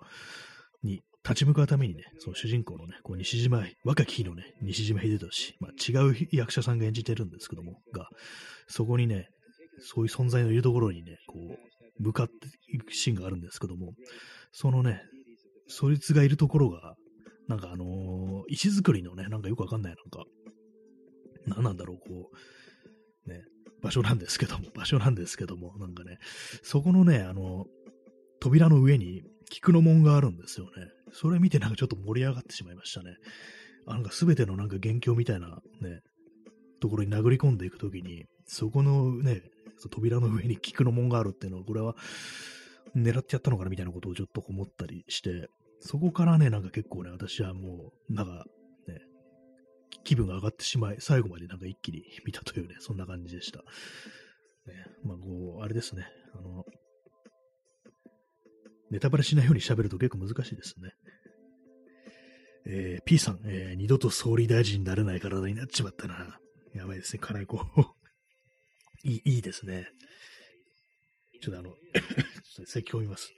[0.83, 8.09] う、に立ち向かうためにね、その主人公のね、こう西島、若き日のね、西島秀俊、まあ、違う役者さんが演じてるんですけども、が、
[8.67, 9.29] そこにね、
[9.81, 12.35] そういう存在のいるところにね、こう、向かって
[12.73, 13.93] いくシーンがあるんですけども、
[14.53, 15.03] そのね、
[15.67, 16.95] そいつがいるところが、
[17.49, 20.25] なんかあのー、石造りのね、なんかよくわかんない、なんか、
[21.47, 22.31] 何なんだろう、こ
[23.27, 23.43] う、ね、
[23.83, 26.19] 場所なんですけども、場所なんですけども、なんかね、
[26.63, 27.67] そこのね、あの、
[28.41, 30.71] 扉の上に菊の門があるんですよね。
[31.13, 33.17] それ見てなんかちょっと盛り上がってしまいましたね。
[33.87, 35.49] あなんか全てのなんか元凶みたいな
[35.81, 36.01] ね、
[36.81, 39.43] ところに殴り込んでいくときに、そこのね、
[39.91, 41.95] 扉の上に菊の門があるっていうのは、これは
[42.97, 45.49] 狙ってやったのかなみたいなことをちょっと思ったりして、
[45.81, 48.45] そこからね、なんか結構ね、私はもう、なんか、
[50.05, 53.59] 気分が上がってしまい、最後までなんか一気に見たというね、そんな感じでした。
[53.59, 53.65] ね、
[55.05, 56.65] まあ、こう、あれですね、あの、
[58.91, 60.93] ネタバレしないように喋ると結構難しいですね。
[62.67, 66.39] えー、P さん、えー、二度と総理大臣になれない体になっちまったな。
[66.75, 67.59] やばいですね、金子。
[69.05, 69.89] いい、いいですね。
[71.41, 73.33] ちょっとあの、 ちょっと咳込みます。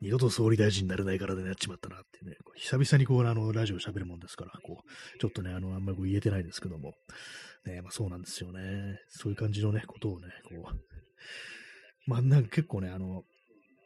[0.00, 6.94] 二度と総理大臣になれない体になっちまったなってね、久々にこう、あの、ラジオ喋るもんですから、こう、ちょっとね、あの、あんまりこう言えてないですけども、
[7.66, 8.98] ね、まあそうなんですよね。
[9.08, 13.24] そういう感じのね、ことをね、こう、まあなんか結構ね、あの、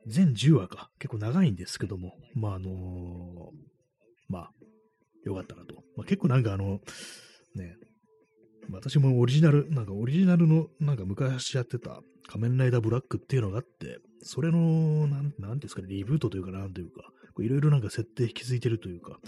[0.06, 2.70] 全10話か、結構長いんですけども、まああの
[4.28, 4.50] まあ、
[5.24, 5.74] よかったなと。
[5.96, 6.80] まあ結構なんかあの、
[7.56, 7.76] ね、
[8.70, 17.02] 私もオリジナル、なんかオリジナルの、なんか昔やってた仮面ライダーブラックっていうのがあって、それの、なん、なんですかね、リブートというか、なんというか、
[17.40, 19.18] いろいろなんか設定引き継いでるというか、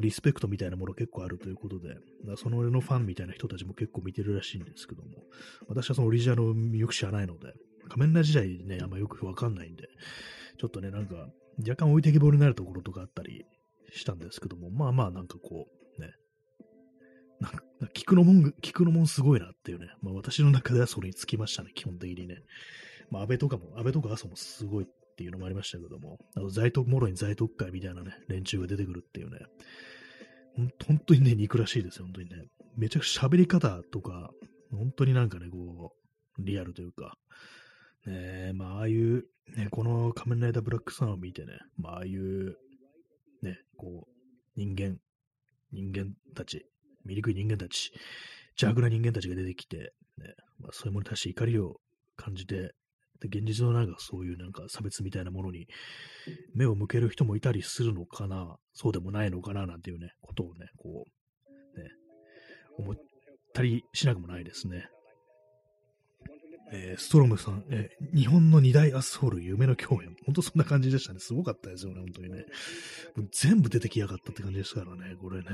[0.00, 1.96] リスペクトみたいなもの結構あるということで、
[2.36, 5.10] その俺のファンみたいな人たちも結構見てるらしいんですけども、
[5.68, 7.52] 私はそのオリジナルをよく知らないので、
[7.88, 9.88] 仮面ライダー時代ね、あんまよくわかんないんで、
[10.58, 13.44] ちょっとね、なんか、若干置いてきぼりになるところとかあったり
[13.90, 15.81] したんですけども、まあまあなんかこう、
[17.42, 19.88] なんか、菊の門、菊の門すごいなっていうね。
[20.00, 22.36] まあ私の中ではそれにつきましたね、基本的にね。
[23.10, 29.38] まあ安倍とかも、安倍とか麻生もすごいっていうのもありましたけども、あの在特、もろに在特会みたいなね、連中が出てくるっていうね。
[30.86, 32.46] 本当にね、憎らしいですよ、本当にね。
[32.76, 34.30] めちゃくちゃ喋り方とか、
[34.70, 35.94] 本当になんかね、こ
[36.38, 37.16] う、リアルというか、
[38.06, 39.24] ねまあ、ああいう、
[39.56, 42.56] ね、この仮面ライダーブラックさんを見てね、まあ、ああいう、
[43.42, 44.12] ね、こう、
[44.56, 44.98] 人間、
[45.72, 46.66] 人間たち、
[47.04, 47.92] 醜い人間たち、
[48.60, 51.76] 邪悪な人間たちが出てきて、ね、まあ、そういうものに対して怒りを
[52.16, 52.74] 感じて、
[53.20, 55.68] で現実のなんかそういうなんか差別みたいなものに
[56.54, 61.06] 目を向ける人もいたりするのかな、そうでもないのかな、なんていうね、ことをね、こ
[61.76, 61.88] う、ね、
[62.78, 62.94] 思っ
[63.54, 64.88] たりしなくもないですね。
[66.74, 70.16] えー、ストロムさん、えー、日本の二大アスホール夢の共演。
[70.24, 71.20] ほんとそんな感じでしたね。
[71.20, 72.46] すごかったですよね、本当にね。
[73.30, 75.44] 全部出てきやがったって感じですからね、これね。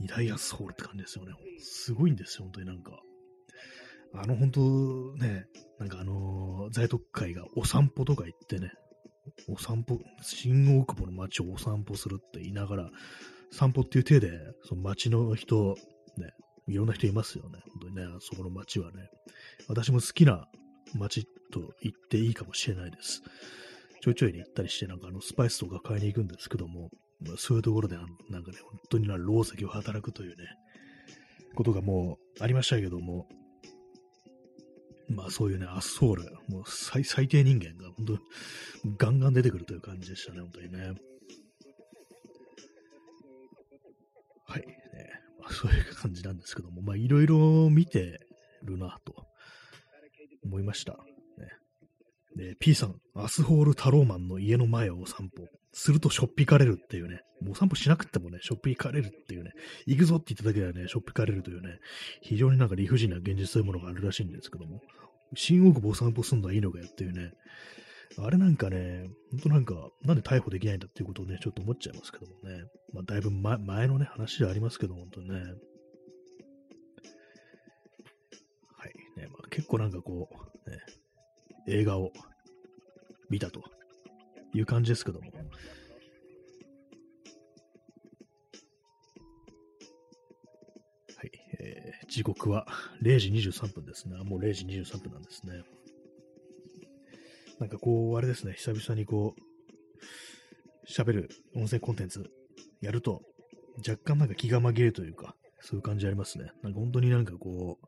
[0.00, 1.32] 二大アスホールって感じですよね。
[1.58, 3.00] すごいんですよ、本当になんか。
[4.14, 5.46] あの、本当ね、
[5.78, 8.72] なんかあのー、在特会がお散歩とか行ってね、
[9.48, 12.90] お散歩、新大久保の街をお散歩するって言いながら、
[13.50, 14.30] 散歩っていう手で、
[14.64, 15.76] その街の人、
[16.16, 16.30] ね、
[16.68, 17.60] いろんな人いますよね。
[17.80, 19.08] 本当にね、そこの街はね。
[19.68, 20.46] 私も好きな
[20.94, 23.22] 街と言っていいかもしれないです。
[24.02, 26.90] ちょいちょいに行ったりして、なんかあの、スパイスとか買いに行くんですけども、
[27.20, 30.44] まあ、そういうところで、なんかね、本当にな、労石を働くというね、
[31.54, 33.26] ことがもうありましたけども、
[35.08, 38.18] まあそういうね、アッソール、もう最最低人間が本当
[38.96, 40.78] ガンガン出てくるという感じでしたね、本当にね。
[44.48, 44.74] はい、ね
[45.40, 48.20] まあ、そういう感じなんですけども、まあいろいろ見て
[48.62, 49.26] るなと
[50.44, 50.92] 思いました。
[50.92, 50.98] ね、
[52.36, 55.48] で P さん、アスホールタローマンの家の前をお散歩。
[55.78, 57.20] するとしょっぴかれるっていうね。
[57.42, 59.50] もう散歩しなくてもね、しょっぴかれるっていうね。
[59.84, 61.80] 行くぞって言っただけではね、しょっぴかれるというね。
[62.22, 64.80] 非常になんか理不尽な現実というものがあるらしいんですけども。
[65.34, 67.30] 新大久保お散歩すんのはいいのかよっていうね。
[68.16, 72.64] あれなんかね、ほんとなんか、なんで逮捕できないんだっていうことをね、ちょっと思っちゃいますけどもね。
[72.94, 75.34] まあ、だいぶ前前のね、話ではありますけど、本当にね。
[75.34, 75.42] は
[78.86, 78.94] い。
[79.20, 80.30] ね、まあ、結構なんかこ
[80.66, 80.78] う、ね、
[81.68, 82.12] 映画を
[83.28, 83.62] 見たと
[84.56, 85.30] いう感じですけども。
[91.16, 92.66] はい、えー、時刻は
[93.02, 94.16] 0時23分ですね。
[94.24, 95.62] もう0時23分なんですね。
[97.58, 99.40] なんかこう、あれですね、久々にこう、
[100.90, 102.30] 喋る音声コンテンツ
[102.80, 103.22] やると、
[103.86, 106.50] 若干なんか気が紛れというか、そういう感じありますね。
[106.62, 107.86] なんか本当になんかこう、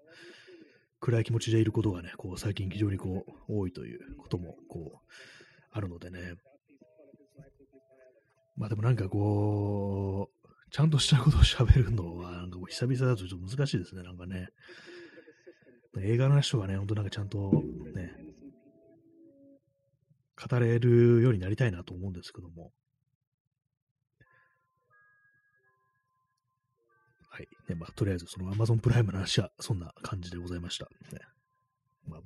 [1.00, 4.98] 暗い気持ちでいることがね、こう、最近非常にこう、多いということも、こう、
[5.70, 6.34] あるのでね。
[8.58, 14.48] まあでもなんかこう、ちゃんとしたことを喋るのは、なんか久々だとちょっと難しいですね、なんかね。
[16.00, 17.50] 映画の話とかね、ほんとなんかちゃんと
[17.94, 18.12] ね、
[20.48, 22.72] 語れるようになりたいなと思うんですけども。
[27.30, 27.48] はい。
[27.68, 30.86] ね、まあ、とりあえず、その Amazon プライムの話は、そんな感じでございました。
[31.12, 31.20] ね。
[32.06, 32.20] まあ、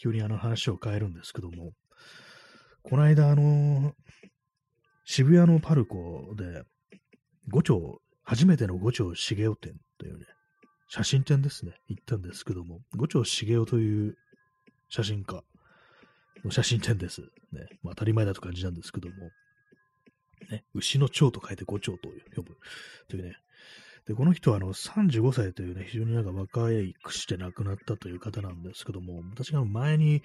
[0.00, 1.72] 急にあの話を変えるんですけども、
[2.82, 3.94] この間、あの
[5.04, 6.62] 渋谷のパルコで、
[7.48, 10.26] 五丁、初めての五丁茂雄展というね、
[10.88, 14.16] 写真展ですね、行ったんですけども、五丁茂雄という
[14.88, 15.42] 写真家
[16.44, 17.20] の写真展です。
[17.52, 19.14] ね、まあ、当たり前だと感じなんですけども、
[20.50, 22.56] ね、牛の蝶と書いて五丁と呼ぶ
[23.08, 23.36] というね、
[24.06, 30.22] で、この人はあの35歳というね、非常になんか若いくして亡くなったという方なんですけども、私が前に、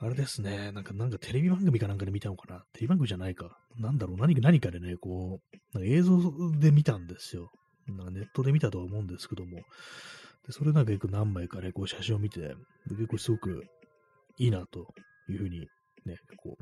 [0.00, 2.60] あれですね、なんか、なんかテレビ番組かなんかで見たのかな？
[2.72, 3.58] テレビ番組じゃないか。
[3.80, 5.40] なんだろう、何か、何かでね、こ
[5.74, 6.20] う、映像
[6.58, 7.50] で見たんですよ。
[7.88, 9.56] なんかネットで見たとは思うんですけども、
[10.46, 12.54] でそれなんか結構何枚かね、こう写真を見て、
[12.88, 13.64] 結構すごく
[14.38, 14.94] いいなと
[15.28, 15.66] いうふうに
[16.06, 16.56] ね、こ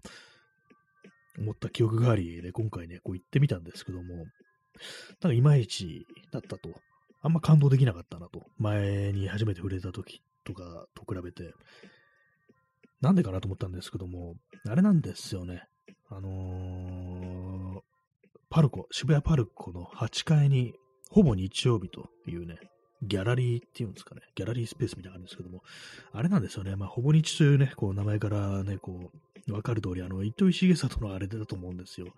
[1.38, 4.26] う、思った記憶があり、で、今回ね、こう行ってみたんですけども、なん
[5.20, 6.70] かいまいちだったと。
[7.20, 8.46] あんま感動できなかったなと。
[8.58, 11.52] 前に初めて触れた時とかと比べて。
[13.00, 14.34] なんでかなと思ったんですけども、
[14.68, 15.64] あれなんですよね。
[16.08, 17.80] あのー、
[18.48, 20.74] パルコ、渋谷パルコの8階に、
[21.10, 22.58] ほぼ日曜日というね、
[23.02, 25.62] ギャラリーっていうんですかね、ギャラリースペースみたいな感じですけども、
[26.12, 29.10] あれなんですよね、まあ、ほぼ日というね、こう、名前からね、こ
[29.48, 32.08] う、わかる通り、あの、糸井重里のあれだと思うんですよ。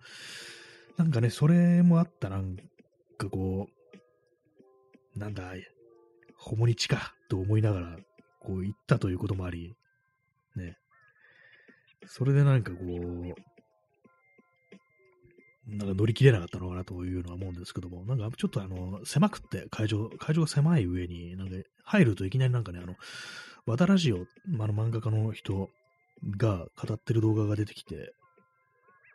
[0.97, 2.57] なんかね、それもあった、なん
[3.17, 3.67] かこ
[5.15, 5.53] う、なんだ、
[6.37, 7.97] ほぼ日か、と思いながら、
[8.39, 9.75] こう、行ったということもあり、
[12.07, 13.33] それでなんかこう、
[15.67, 22.95] なんか乗り切れなかったのかなというのは思うんですけども、なんかちょっとあの、狭くって会場、会場が狭い上に、なんか入るといきなりなんかね、あの、
[23.65, 24.21] 和田ラジオ、あ
[24.67, 25.69] の漫画家の人
[26.37, 28.13] が語ってる動画が出てきて、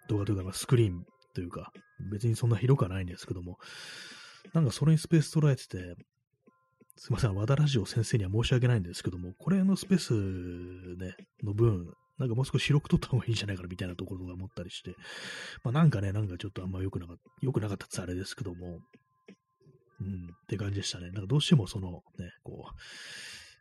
[0.08, 1.04] 動画というか、スクリーン
[1.34, 1.72] というか、
[2.12, 3.58] 別にそんな広くはないんですけども、
[4.52, 5.96] なんかそれにスペース捉えてて、
[6.96, 10.14] すいません、和田ラジオ先生には申し訳ないんですけども、これのスペース
[11.04, 14.94] ね、の分、なんかもう少し広く撮った方がいいんじゃないかなみたいなところが思ったりして、
[15.64, 18.80] まあなんかね、なんかちょっとあんま良くなかった、良くなかったってあれですけども、
[20.00, 21.10] うん、って感じでしたね。
[21.10, 22.66] なんかどうしてもそのね、こ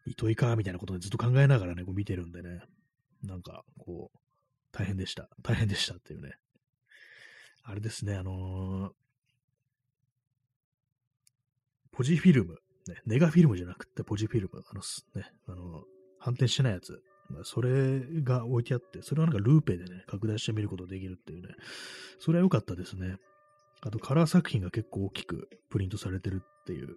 [0.05, 2.61] う、糸井かみたいなことでずっと考えながらね、こう見てるんでね、
[3.23, 4.17] なんかこう、
[4.71, 5.29] 大変でした。
[5.41, 6.33] 大変でしたっていうね、
[7.63, 8.91] あれですね、あのー、
[11.91, 14.81] ポジフィルム、ね、ネガフィルムじゃなくてポジフィルム、あの、
[15.15, 15.83] ね、あの、
[16.19, 17.01] 反転してないやつ、
[17.33, 21.49] まあ、それが置いてあって、それをなんかルーペでね、拡大してみることできるっていうね、
[22.19, 23.17] それは良かったですね。
[23.81, 26.95] あと、カラー作品が結構大きくプリントされてるっていう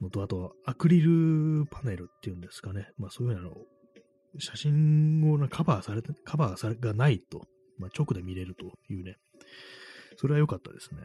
[0.00, 2.90] のと、あと、アクリルパネルっていうんですかね。
[2.98, 3.52] まあ、そういうの
[4.38, 7.46] 写真をカバーされて、カバーされがないと、
[7.78, 9.16] まあ、直で見れるというね、
[10.16, 11.00] それは良かったですね。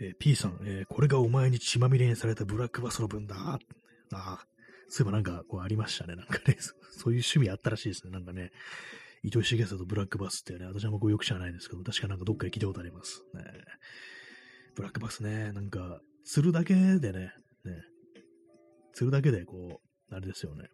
[0.00, 3.36] えー、P さん、えー、これがお前に血まみれにされたブラックバスの分だ。
[3.36, 3.58] あ
[4.12, 4.46] あ、
[4.92, 6.16] そういえばなんかこうありましたね。
[6.16, 8.10] なんかね、そういう趣味あったらしいですね。
[8.12, 8.50] なんかね、
[9.22, 13.24] 糸井重里とブラックバスってね、私はもうよく知らないんですけど、確かなんかどっかで聞いたことあります。
[13.32, 13.42] ね、
[14.76, 17.32] ブラックバスね、なんか、釣るだけでね、
[17.64, 17.82] ね、
[18.92, 19.80] 釣るだけでこ
[20.10, 20.68] う、あれですよね、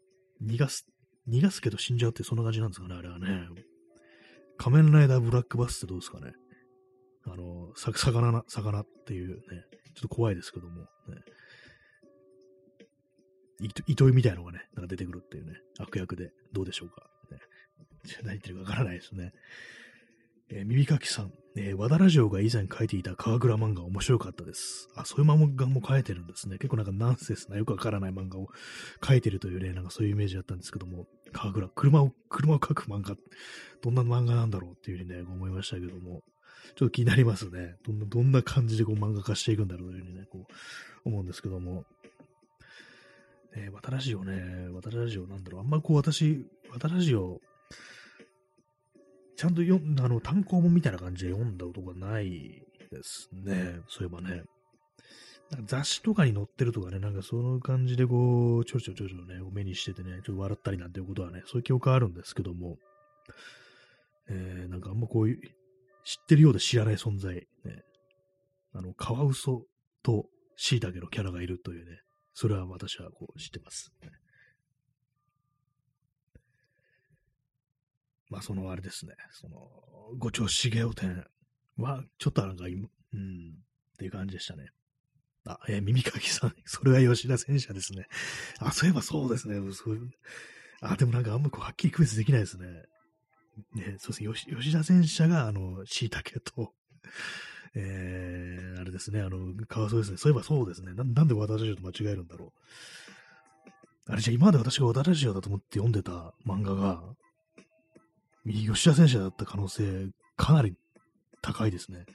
[0.45, 0.85] 逃がす、
[1.29, 3.49] 逃がすけど死んじゃうってそんな感じなんですかね、あれはね。
[4.57, 6.33] 仮面ライダーブラックバスってどうですかね
[7.25, 9.43] あの、さ魚な、魚っていうね、
[9.95, 10.87] ちょっと怖いですけども、ね、
[13.87, 17.03] 糸井みたいのがね、なんか出てくるっていうね、悪役でどうでしょうか。
[17.31, 17.39] ね、
[18.23, 19.33] 何言ってるかわからないですね。
[20.51, 24.89] えー、耳かきさん、えー、和田ラジオが以前書いていた川倉漫画面白かったです。
[24.95, 26.57] あ、そういう漫画も書いてるんですね。
[26.57, 28.49] 結構なんかナンセンスなよくわからない漫画を
[29.07, 33.17] 書いてるというね、なんかそういうイメージだったんですけども、川倉、車を、車を書く漫画、
[33.83, 36.23] どんな漫画なんだろうっていうふうにね、思いましたけども、
[36.77, 37.77] ちょっと気になりますね。
[37.85, 40.53] どんな、どんな感じでこう漫画化していくんだろうというふうにね、こう、
[41.05, 41.85] 思うんですけども。
[43.55, 47.41] えー、渡ラジオね、渡ラジオなんだろう、あんまこう私、渡ラジオ、
[49.37, 53.81] ちゃんと読んだあの、単行本みたいな感じで読んだことがないですね。
[53.89, 54.43] そういえばね。
[55.67, 62.77] 雑誌とかに載ってるとかね、なんかその感じでこう、ちょろちょろちょろちょろね、目にしててね、ちょっと笑ったりなんていうことはね、そういう記憶あるんですけども、
[64.29, 65.41] えー、なんかあんまこういう、
[66.05, 67.47] 知ってるようで知らない存在、ね、
[68.75, 69.65] あの、カワウソ
[70.03, 70.27] と
[70.57, 71.99] シイタケのキャラがいるというね、
[72.41, 73.93] それは私はこう知ってます。
[78.31, 79.69] まあ、そのあれですね、その、
[80.19, 81.27] 五丁茂雄店
[81.79, 82.77] は、ちょっとなんか、うん、っ
[83.99, 84.69] ていう感じでしたね。
[85.47, 88.07] あ、えー、耳かきさん、 それは吉田戦車ですね。
[88.61, 89.57] あ、そういえばそうですね。
[89.73, 90.09] そういう
[90.81, 92.69] あ、でもなんかあんまこうはっきり区別できないですね。
[93.75, 94.33] ね、そうですね。
[94.33, 96.73] 吉吉田戦車が、あの、椎茸と、
[97.75, 100.17] えー、あれですね、あの、カワウソですね。
[100.17, 100.95] そういえばそうですね。
[100.95, 102.53] ななんで和田ラジオと間違えるんだろう。
[104.11, 107.03] あれじゃ今まで私が和田ラジオだと思って読んでた漫画が、
[108.47, 110.75] 吉田戦車だった可能性、かなり
[111.43, 112.07] 高いですね。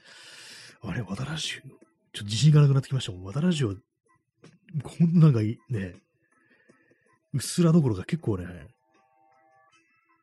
[0.82, 1.78] あれ、和田ラジオ、ちょっ
[2.18, 3.24] と自信がなくなってきましたもん。
[3.24, 3.74] 和田ラジオ、
[4.82, 5.56] こんなんがね、
[7.32, 8.46] うっすらどころか結構ね、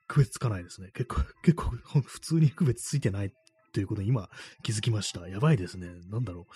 [0.07, 0.91] 区別つかないですね。
[0.93, 1.69] 結構、 結構、
[2.03, 3.33] 普通に区別ついてない
[3.71, 4.29] ということに今
[4.63, 5.27] 気づきました。
[5.27, 5.87] やばいですね。
[6.09, 6.47] なんだろ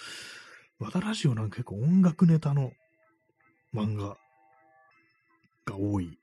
[0.80, 0.84] う。
[0.84, 2.72] 和田ラジオなんか結構音楽ネタの
[3.74, 4.18] 漫画
[5.66, 6.18] が多い。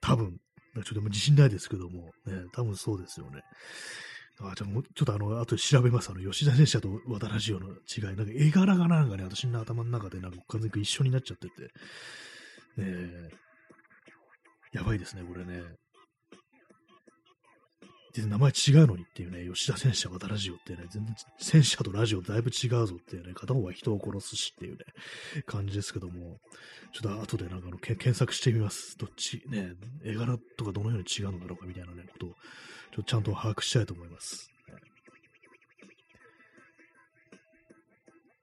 [0.00, 0.38] 多分。
[0.74, 3.42] ちょっと自信ないですけども、ね、多分そうですよね。
[4.40, 6.10] あ、じゃあもう、ちょっとあの、後で調べます。
[6.10, 8.02] あの、吉田戦車と和田ラジオの違い。
[8.04, 11.70] なんか絵柄がなんかね、私の頭の中でなんか完全に一緒になっちゃってて。
[12.78, 13.30] ね
[14.72, 15.62] やばいですね、これね。
[18.14, 24.84] で、名前違うのにっていうね、吉田戦車、和田ラジオってね、全然戦車とラジオだいぶ違うぞっていうね、片方は人を殺すしっていうね、
[25.46, 26.38] 感じですけども、
[26.92, 28.98] ちょっと後でなんかの検索してみます。
[28.98, 29.72] どっち、ね、
[30.04, 32.36] 絵柄とかどのように違うのだろうかみたいなね、ことを、ちょっ
[32.96, 34.50] とちゃんと把握したいと思います。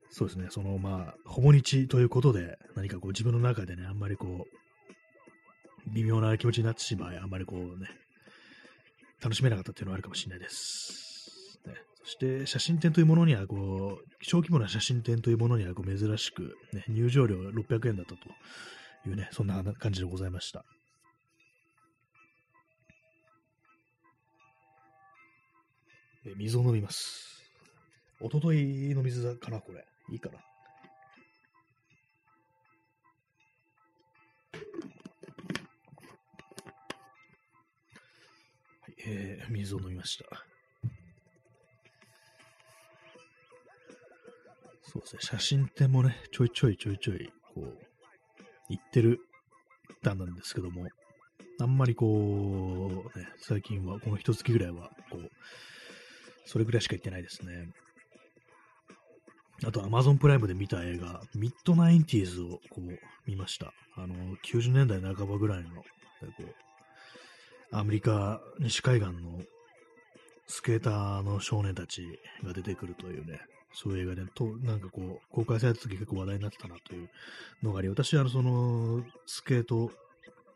[0.09, 4.59] そうですね、そのまあ、ほぼ日ということで、何かこう自分の中でね、あんまりこう、
[5.93, 7.87] 微妙な気持ちになってしまい、あんまりこうね、
[9.21, 11.59] 楽しめなかったっていうのはあるかもしれないです。
[11.65, 18.29] ね、そして写真展というものにはこう、小規模な写真展というものにはこう珍しく、ね、入場料600円だったと
[19.09, 20.63] いうね、そんな感じでございました。
[26.25, 27.41] え水を飲みます。
[28.21, 29.85] おとといの水だかな、これ。
[30.11, 30.48] いいかな。
[39.05, 40.25] えー、水を飲みました。
[44.81, 47.77] そうですね、写真展もね、ちょいちょいちょいちょい、こう、
[48.69, 49.19] 行ってる
[50.01, 50.87] 段なんですけども、
[51.59, 55.29] あんまりこう、ね、最近は、この一月ぐらいは、こう、
[56.45, 57.69] それぐらいしか行ってないですね。
[59.63, 63.73] あと、アマゾンプライムで見た映画、ミッドナインティーズをこう見ました。
[63.95, 65.83] あの、90年代半ばぐらいの、こ
[66.39, 66.68] う
[67.71, 69.39] アメリカ西海岸の
[70.47, 73.39] スケーターの少年たちが出てくるというね、
[73.73, 77.09] そういう映画で、となんかこう、公開された時結構話題になってたなという
[77.61, 79.91] のがあり、私はその、スケート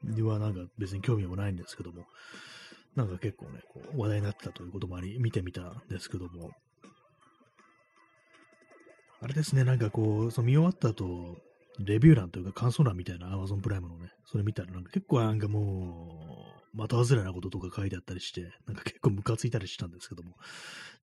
[0.04, 2.06] にはなんか別に興味もないんですけども、
[2.96, 6.52] なんか結構ね、こう話題になってたということもあり、見てみたんですけども、
[9.22, 11.38] あれですね、なんかこう、その見終わった後、
[11.80, 20.36] レビュー欄というか感想欄みたいな Amazon プライムのね、それ見たらなんか結構なんかもう、的外れなこととか書いてあったりして、なんか結構ムカついたりしたんですけども、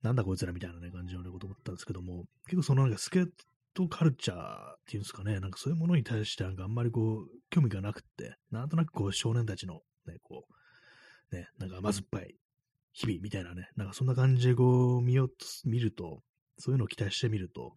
[0.03, 3.29] なんだこいつらみたいなね、感じのね、こと思ったんですけども、結構そのなんかスケー
[3.75, 10.47] トカルチャーっていうんですかね、なんかそういうものに対してなんかあんまりこう、興味がなくって、なんとなくこう少年たちのね、こ
[11.33, 12.35] う、ね、なんか甘酸っぱい
[12.93, 16.23] 日々みたいなね、なんかそんな感じでこう見ようと、見ると、
[16.59, 17.75] そういうのを期待してみると、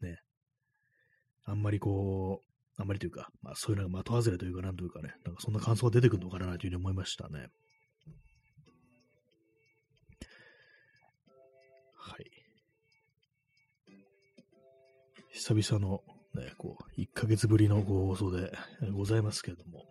[0.00, 0.20] ね、
[1.44, 2.49] あんまりこう、
[2.80, 7.48] あまりというか、まあそういうのが的外れというか、なんというかね、なんかそんな感想が出てくるのかなというふうに思いましたね。
[11.96, 12.30] はい。
[15.32, 16.00] 久々の
[16.34, 18.50] ね、こう、1ヶ月ぶりのご放送で
[18.92, 19.84] ございますけれども、ね、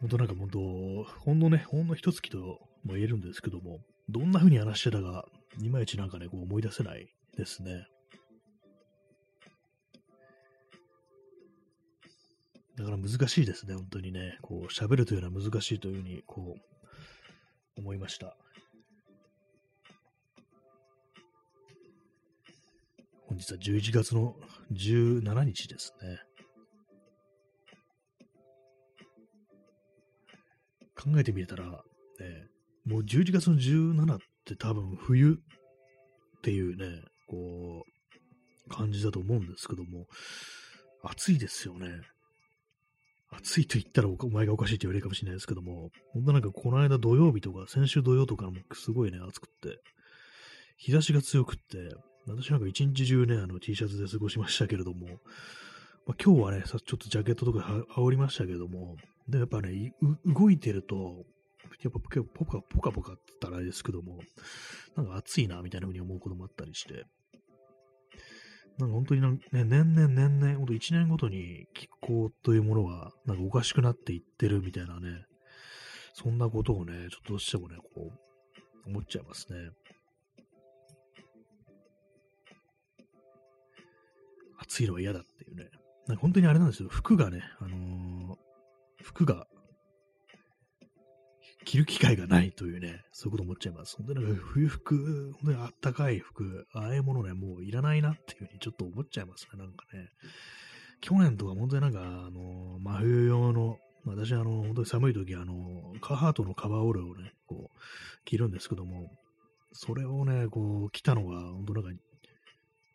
[0.00, 2.38] 本当なんか本当、ほんのね、ほんの一月と
[2.84, 5.24] も言えるんですけども、どんな風に話してたか、
[5.62, 7.06] いまいちなんかね、こう思い出せない
[7.36, 7.86] ですね。
[12.80, 14.38] だから難しいですね、本当にね。
[14.40, 18.34] こう、喋るというのは難しいというふうに、こう、思いました。
[23.26, 24.34] 本日は11月の
[24.72, 26.20] 17日ですね。
[30.96, 31.78] 考えてみたら、ね、
[32.86, 37.84] もう11月の17って多分冬っていうね、こ
[38.66, 40.06] う、感じだと思うんですけども、
[41.02, 41.88] 暑いですよね。
[43.30, 49.78] 暑いと言ったらお前がおかしいって言われるかもしれないですけども、本当なんかこの間土曜日とか、先週土曜とかもすごいね、暑くって、
[50.76, 51.94] 日差しが強くって、
[52.26, 55.06] 私なんか一日中ね、あの T シャツで過ごしましたけれども、
[56.06, 58.96] まあ、今日はね、ちょっとジャケットとか羽織りましたけれども、
[59.28, 59.94] でやっぱね、
[60.26, 61.24] 動いてると、
[61.82, 64.18] やっぱポカポカポカって言ったらあれですけども、
[64.96, 67.04] なんか暑いな、みたいな風に思うこともあったりして、
[68.80, 75.26] なんか本当になん、ね、年々年々、ほんと1年ごとに気候というものが、なんかおかしくなっていってるみたいなね、
[76.14, 78.10] そんなことをね、ちょっとどうしてもね、こ
[78.86, 79.70] う、思っちゃいますね。
[84.58, 85.68] 暑いのは嫌だっていうね。
[86.06, 86.88] なんか本当にあれなんですよ。
[86.88, 89.46] 服がね、あのー、服が
[91.64, 93.96] 着る機会がないというね、そういうこと思っちゃいます。
[93.96, 100.08] 本当になんか冬服、本当にあったかい服、ああいうものね、もういらないなっていうふうにちょっと思っちゃいますね、なんかね。
[101.00, 107.78] 去年とか本当になんか、あの、真冬用の、私、あの、本当に寒い時、あの、カーハートのカバーオールをね、こう、
[108.24, 109.10] 着るんですけども、
[109.72, 112.02] それをね、こう、着たのが、本当なんか、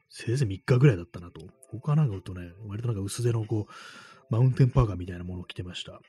[0.10, 1.42] せいぜい3日ぐらいだったなと。
[1.72, 3.74] 他なんかとね、割となんか薄手のこう、
[4.30, 6.00] マウンテンパーカーみたいなものを着てました。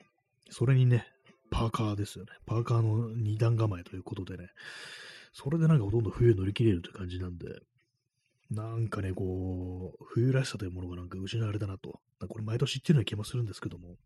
[0.49, 1.07] それにね、
[1.49, 2.31] パーカーですよね。
[2.45, 4.49] パーカーの二段構えということでね、
[5.33, 7.45] それでなんかほとんど冬乗り切れるという感じなんで、
[8.49, 11.99] なんかね、こう、冬らしさというものがなんか失われたなと。
[12.27, 13.97] これ毎年言ってるような気もするんですけども。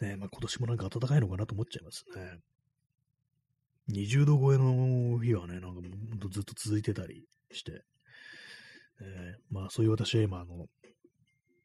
[0.00, 2.40] ねまあ、今年もなんか暖かいのかなと思っちゃいますね。
[3.90, 5.80] 20度超えの日はね、なんか
[6.30, 7.82] ずっと続いてたりして、
[9.00, 10.66] えー、まあそういう私は今、あの、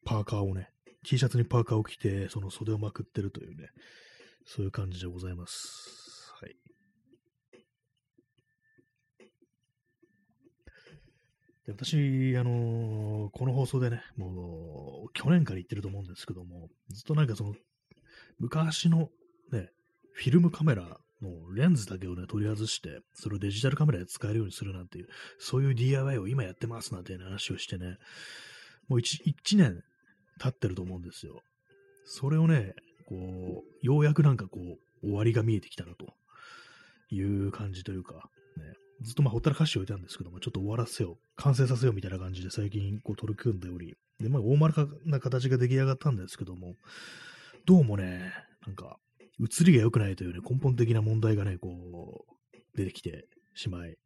[0.04, 0.70] パーカーをね、
[1.08, 3.70] T シャツにパーカーを着て、その袖をまくってるというね、
[4.44, 6.34] そういう感じでございます。
[6.38, 6.54] はい。
[11.64, 17.54] で私、あのー、この放送でね、もう、去年から言ってると思うんですけども、ずっとなんかその、
[18.38, 19.08] 昔の
[19.50, 19.70] ね、
[20.12, 27.96] フィルムカメラのレンズだけをね、取り外して、それをデジタルカメラで使えるようにするなんていう、そういう DIY を今やってますなんていう話をしてね、
[28.88, 29.82] もう 1, 1年
[30.38, 31.42] 経ってると思うんですよ。
[32.04, 32.74] それをね、
[33.06, 36.14] こう、ようやくなんかこう、終わりが見えてきたなと
[37.10, 46.74] いう感じというか、ね、ずっとまあほったらかしておいたんですけども、ちょっと終わらせよう、完成させようみたいな感じで最近こう取り組んでおり、で、まあ大まかな形が出来上がったんですけども、
[47.64, 48.32] どうもね、
[48.66, 48.98] なんか、
[49.40, 53.96] 映りが良くないというね、根本的な問題がね、こう、出てきてしまい、ね、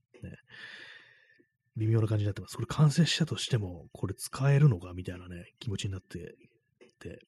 [1.77, 2.57] 微妙な感じになってます。
[2.57, 6.35] これ完成したとしても、これ使えるのかみたいなね、気持ちになって
[6.99, 7.21] て、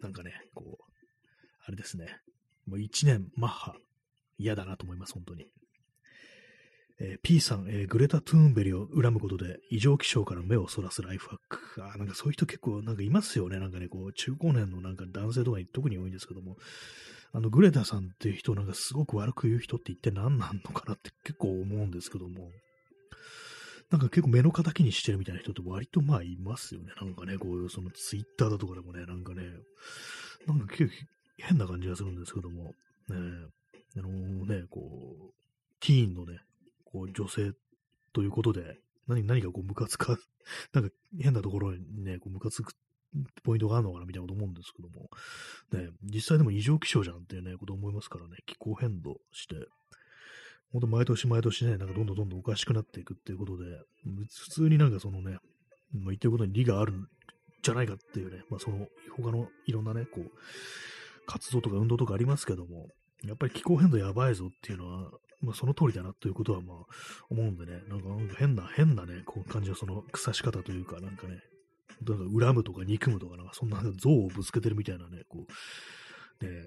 [0.00, 0.84] なんかね、こう、
[1.64, 2.06] あれですね、
[2.66, 3.74] もう一年マッハ、
[4.38, 5.46] 嫌だなと思います、本当に。
[7.00, 11.60] えー、P さん、えー、グレタ・トゥーンベリを恨むことで異常気象から目をそらすライフハック。
[11.84, 13.60] あなんかそういう人結構なんかいますよね。
[13.60, 16.56] なんかね、こう、中高年のなんか男性とかに特に多いんですけども、
[17.32, 22.50] あの、グレタさんっていう人なんかすごく悪く言う人って一体何なのかなって結構思うんですけども、
[23.90, 26.92] なんか結構目の敵にしてるみたいな人って割とまあいますよね。
[27.00, 29.42] なんかね、こういうそのツイッターだとかでもね、なんかね、
[30.46, 30.92] なんか結構
[31.38, 32.72] 変な感じがするんですけども、ね、
[33.96, 34.08] あの
[34.46, 35.32] ね、こう、
[35.80, 36.40] ティーンのね、
[36.84, 37.52] こう女性
[38.12, 40.18] ということで、何、何かこうムカつか、
[40.72, 42.72] なんか変なところにね、こうムカつく
[43.42, 45.08] ポイントがあるのかなみたいなこと思うんですけども、
[45.72, 49.56] ね、実際でも異常気象じゃんっていうね、こと思いますからね、気候変動して、
[50.72, 53.64] 本当毎年毎年ね、なんかどんどんどんどんおかしくなっていくっていうことで、
[54.04, 55.38] 普通になんかそのね、
[55.94, 57.08] 言ってることに利があるん
[57.62, 58.86] じゃないかっていうね、まあその
[59.16, 60.30] 他のいろんなね、こう、
[61.26, 62.88] 活動とか運動とかありますけども、
[63.24, 66.76] やっぱり気候変動やばいぞっていうのは、まあその通りだなということはまあ
[67.30, 71.40] 思うんでね、なんか変な、変なね、こう感じのその腐し方というか、なんかね、
[72.06, 75.46] なんか恨むとか憎むとか、なんかそんな像をぶつけてるみたいなね、こ
[76.40, 76.66] う、ね、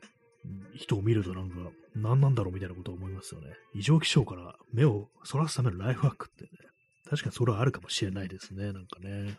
[0.76, 1.56] 人を見るとなんか、
[1.96, 3.54] 何なんだろうみたいなことを思いますよね。
[3.74, 6.50] 異常気象から目をそらすためのライフワークってね、
[7.10, 9.38] 確かにそれはあるかもしれないですね、なんかね。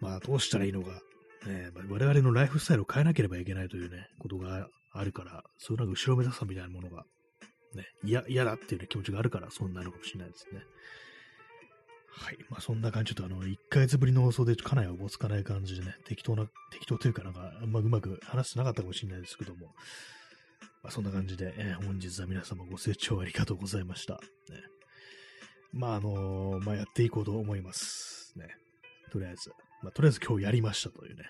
[0.00, 1.00] まあ、どうしたらいいのか、
[1.46, 7.04] ね、我々のライフスタイルを変えなければいけないというね、ことがあるから、そういうなんか後ろめたさみたいなものが、
[7.74, 10.62] ね、嫌だっていう、ね、気持ちがあるから、そうなるかもしれないですね。
[12.12, 12.38] はい。
[12.50, 19.74] まあ、そんな感じ、ちょっとあの、1ヶ月ぶりの放送でかなりおぼつかない感じでね、適当な、適当というかなんか、あうまく話してなかったかもしれないですけども、
[20.82, 24.14] まあ、そんな感じで、えー、本日は皆様ご清聴ありがとうございました。
[24.14, 24.20] ね、
[25.72, 28.32] まあ、あのー、まあ、やっていこうと思います。
[28.36, 28.56] ね。
[29.10, 29.50] とりあえず。
[29.82, 31.24] まあ、とりあえず今日やりましたというね、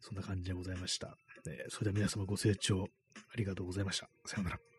[0.00, 1.16] そんな感じでございました。
[1.46, 2.88] え、それでは皆様ご清聴
[3.32, 4.08] ありがとうございました。
[4.26, 4.73] さようなら。